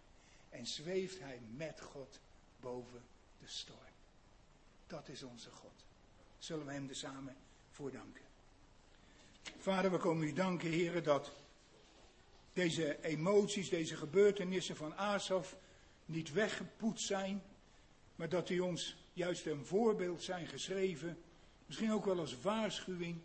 En 0.49 0.67
zweeft 0.67 1.19
hij 1.21 1.41
met 1.57 1.81
God 1.81 2.21
boven 2.61 3.03
de 3.39 3.47
storm. 3.47 3.79
Dat 4.87 5.09
is 5.09 5.23
onze 5.23 5.51
God. 5.51 5.85
Zullen 6.39 6.67
we 6.67 6.73
hem 6.73 6.89
er 6.89 6.97
samen 6.97 7.37
voor 7.71 7.91
danken. 7.91 8.25
Vader, 9.59 9.91
we 9.91 9.99
komen 9.99 10.27
u 10.27 10.33
danken, 10.33 10.71
heren, 10.71 11.03
dat 11.03 11.33
deze 12.53 13.03
emoties, 13.03 13.69
deze 13.69 13.97
gebeurtenissen 13.97 14.77
van 14.77 14.97
Asaf 14.97 15.57
niet 16.05 16.33
weggepoetst 16.33 17.07
zijn, 17.07 17.43
maar 18.17 18.29
dat 18.29 18.47
die 18.47 18.65
ons 18.65 18.97
juist 19.13 19.47
een 19.47 19.65
voorbeeld 19.65 20.23
zijn 20.23 20.47
geschreven, 20.47 21.19
misschien 21.67 21.93
ook 21.93 22.05
wel 22.05 22.19
als 22.19 22.41
waarschuwing, 22.41 23.21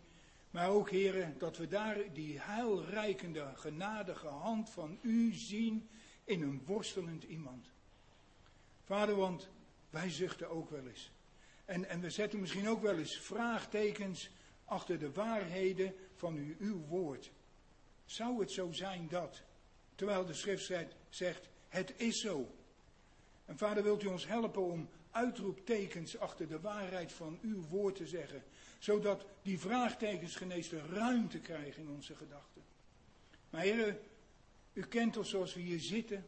maar 0.50 0.68
ook, 0.68 0.90
heren, 0.90 1.38
dat 1.38 1.56
we 1.56 1.68
daar 1.68 1.98
die 2.12 2.40
heilrijkende, 2.40 3.52
genadige 3.54 4.26
hand 4.26 4.70
van 4.70 4.98
u 5.02 5.32
zien 5.32 5.88
in 6.24 6.42
een 6.42 6.62
worstelend 6.64 7.22
iemand. 7.22 7.66
Vader, 8.84 9.16
want 9.16 9.48
wij 9.90 10.10
zuchten 10.10 10.50
ook 10.50 10.70
wel 10.70 10.86
eens. 10.86 11.10
En, 11.64 11.88
en 11.88 12.00
we 12.00 12.10
zetten 12.10 12.40
misschien 12.40 12.68
ook 12.68 12.82
wel 12.82 12.98
eens 12.98 13.18
vraagtekens 13.18 14.30
achter 14.64 14.98
de 14.98 15.12
waarheden 15.12 15.94
van 16.14 16.34
uw, 16.34 16.54
uw 16.58 16.84
woord. 16.86 17.30
Zou 18.04 18.40
het 18.40 18.50
zo 18.50 18.72
zijn 18.72 19.08
dat, 19.08 19.42
terwijl 19.94 20.24
de 20.24 20.34
schrift 20.34 20.72
zegt, 21.08 21.48
het 21.68 21.94
is 21.96 22.20
zo. 22.20 22.54
En 23.44 23.58
vader, 23.58 23.82
wilt 23.82 24.02
u 24.02 24.06
ons 24.06 24.26
helpen 24.26 24.62
om 24.62 24.88
uitroeptekens 25.10 26.18
achter 26.18 26.48
de 26.48 26.60
waarheid 26.60 27.12
van 27.12 27.38
uw 27.42 27.62
woord 27.68 27.94
te 27.94 28.06
zeggen, 28.06 28.42
zodat 28.78 29.26
die 29.42 29.58
vraagtekens 29.58 30.36
geneesde 30.36 30.80
ruimte 30.86 31.38
krijgen 31.38 31.82
in 31.82 31.88
onze 31.88 32.14
gedachten. 32.14 32.62
Maar 33.50 33.62
heren, 33.62 33.98
u 34.74 34.82
kent 34.82 35.16
ons 35.16 35.28
zoals 35.28 35.54
we 35.54 35.60
hier 35.60 35.80
zitten. 35.80 36.26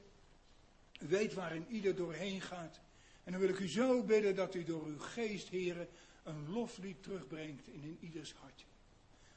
U 1.01 1.07
weet 1.07 1.35
waarin 1.35 1.67
ieder 1.69 1.97
doorheen 1.97 2.41
gaat. 2.41 2.81
En 3.25 3.33
dan 3.33 3.41
wil 3.41 3.51
ik 3.51 3.59
u 3.59 3.69
zo 3.69 4.03
bidden 4.03 4.35
dat 4.35 4.55
u 4.55 4.65
door 4.65 4.85
uw 4.85 4.99
geest, 4.99 5.49
heren, 5.49 5.89
een 6.23 6.51
loflied 6.51 7.03
terugbrengt 7.03 7.67
in, 7.69 7.83
in 7.83 7.99
ieders 8.01 8.33
hart. 8.33 8.65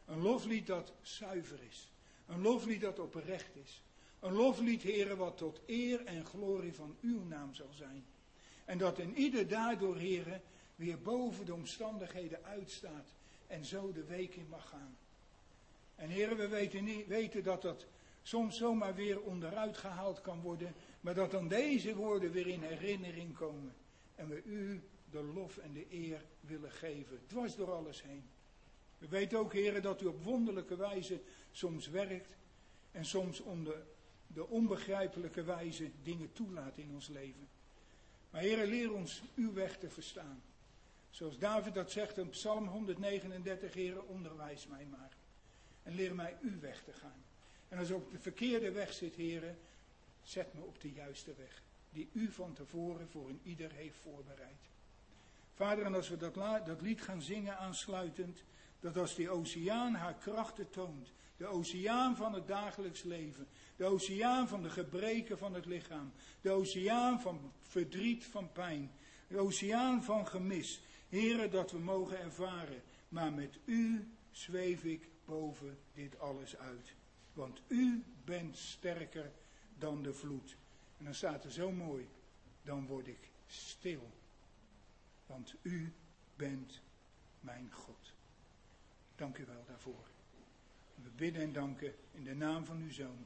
Een 0.05 0.21
loflied 0.21 0.67
dat 0.67 0.93
zuiver 1.01 1.59
is. 1.69 1.91
Een 2.27 2.41
loflied 2.41 2.81
dat 2.81 2.99
oprecht 2.99 3.55
is. 3.55 3.81
Een 4.19 4.33
loflied, 4.33 4.81
heren, 4.81 5.17
wat 5.17 5.37
tot 5.37 5.59
eer 5.65 6.05
en 6.05 6.25
glorie 6.25 6.73
van 6.73 6.97
uw 7.01 7.23
naam 7.23 7.53
zal 7.53 7.73
zijn. 7.73 8.05
En 8.65 8.77
dat 8.77 8.99
in 8.99 9.15
ieder 9.15 9.47
daardoor, 9.47 9.97
heren, 9.97 10.41
weer 10.75 11.01
boven 11.01 11.45
de 11.45 11.53
omstandigheden 11.53 12.43
uitstaat 12.43 13.07
en 13.47 13.65
zo 13.65 13.91
de 13.91 14.03
week 14.03 14.35
in 14.35 14.47
mag 14.49 14.69
gaan. 14.69 14.97
En 15.95 16.09
heren, 16.09 16.37
we 16.37 16.47
weten, 16.47 16.83
niet, 16.83 17.07
weten 17.07 17.43
dat 17.43 17.61
dat 17.61 17.85
soms 18.29 18.57
zomaar 18.57 18.95
weer 18.95 19.21
onderuit 19.21 19.77
gehaald 19.77 20.21
kan 20.21 20.41
worden, 20.41 20.73
maar 21.01 21.13
dat 21.13 21.31
dan 21.31 21.47
deze 21.47 21.95
woorden 21.95 22.31
weer 22.31 22.47
in 22.47 22.61
herinnering 22.61 23.35
komen. 23.35 23.73
En 24.15 24.27
we 24.27 24.43
u 24.43 24.81
de 25.09 25.23
lof 25.23 25.57
en 25.57 25.73
de 25.73 25.85
eer 25.89 26.25
willen 26.39 26.71
geven, 26.71 27.19
dwars 27.27 27.55
door 27.55 27.71
alles 27.73 28.03
heen. 28.03 28.23
We 28.97 29.07
weten 29.07 29.39
ook, 29.39 29.53
heren, 29.53 29.81
dat 29.81 30.01
u 30.01 30.05
op 30.05 30.23
wonderlijke 30.23 30.75
wijze 30.75 31.21
soms 31.51 31.87
werkt 31.87 32.35
en 32.91 33.05
soms 33.05 33.39
onder 33.39 33.83
de 34.27 34.47
onbegrijpelijke 34.47 35.43
wijze 35.43 35.91
dingen 36.03 36.33
toelaat 36.33 36.77
in 36.77 36.91
ons 36.93 37.07
leven. 37.07 37.47
Maar 38.29 38.41
heren, 38.41 38.67
leer 38.67 38.93
ons 38.93 39.21
uw 39.35 39.53
weg 39.53 39.77
te 39.77 39.89
verstaan. 39.89 40.43
Zoals 41.09 41.37
David 41.37 41.73
dat 41.73 41.91
zegt 41.91 42.17
in 42.17 42.29
Psalm 42.29 42.67
139, 42.67 43.73
heren, 43.73 44.07
onderwijs 44.07 44.67
mij 44.67 44.85
maar. 44.85 45.17
En 45.83 45.95
leer 45.95 46.15
mij 46.15 46.37
uw 46.41 46.59
weg 46.59 46.83
te 46.83 46.93
gaan. 46.93 47.27
En 47.69 47.77
als 47.77 47.89
ik 47.89 47.95
op 47.95 48.11
de 48.11 48.19
verkeerde 48.19 48.71
weg 48.71 48.93
zit, 48.93 49.15
heren, 49.15 49.57
zet 50.23 50.53
me 50.53 50.61
op 50.61 50.81
de 50.81 50.91
juiste 50.91 51.33
weg. 51.37 51.61
Die 51.89 52.09
u 52.13 52.31
van 52.31 52.53
tevoren 52.53 53.09
voor 53.09 53.29
een 53.29 53.39
ieder 53.43 53.71
heeft 53.71 53.97
voorbereid. 54.01 54.67
Vader, 55.53 55.85
en 55.85 55.95
als 55.95 56.09
we 56.09 56.17
dat, 56.17 56.33
dat 56.65 56.81
lied 56.81 57.01
gaan 57.01 57.21
zingen 57.21 57.57
aansluitend, 57.57 58.43
dat 58.79 58.97
als 58.97 59.15
die 59.15 59.29
oceaan 59.29 59.93
haar 59.93 60.13
krachten 60.15 60.69
toont, 60.69 61.11
de 61.37 61.47
oceaan 61.47 62.15
van 62.15 62.33
het 62.33 62.47
dagelijks 62.47 63.03
leven, 63.03 63.47
de 63.75 63.85
oceaan 63.85 64.47
van 64.47 64.63
de 64.63 64.69
gebreken 64.69 65.37
van 65.37 65.53
het 65.53 65.65
lichaam, 65.65 66.11
de 66.41 66.51
oceaan 66.51 67.21
van 67.21 67.51
verdriet, 67.61 68.25
van 68.25 68.51
pijn, 68.51 68.91
de 69.27 69.37
oceaan 69.37 70.03
van 70.03 70.27
gemis, 70.27 70.81
Heren, 71.09 71.51
dat 71.51 71.71
we 71.71 71.79
mogen 71.79 72.19
ervaren, 72.19 72.81
maar 73.07 73.33
met 73.33 73.57
u 73.65 74.07
zweef 74.31 74.83
ik 74.83 75.09
boven 75.25 75.77
dit 75.93 76.19
alles 76.19 76.57
uit. 76.57 76.93
Want 77.39 77.61
u 77.67 78.03
bent 78.23 78.57
sterker 78.57 79.31
dan 79.77 80.03
de 80.03 80.13
vloed. 80.13 80.55
En 80.97 81.05
dan 81.05 81.13
staat 81.13 81.43
er 81.43 81.51
zo 81.51 81.71
mooi, 81.71 82.07
dan 82.61 82.85
word 82.85 83.07
ik 83.07 83.29
stil. 83.47 84.11
Want 85.25 85.55
u 85.61 85.93
bent 86.35 86.81
mijn 87.39 87.71
God. 87.71 88.13
Dank 89.15 89.37
u 89.37 89.45
wel 89.45 89.65
daarvoor. 89.67 90.07
We 90.95 91.09
bidden 91.09 91.41
en 91.41 91.53
danken 91.53 91.95
in 92.11 92.23
de 92.23 92.35
naam 92.35 92.65
van 92.65 92.81
uw 92.81 92.91
Zoon, 92.91 93.25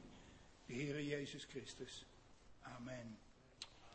de 0.66 0.74
Heere 0.74 1.06
Jezus 1.06 1.44
Christus. 1.44 2.04
Amen. 2.62 3.23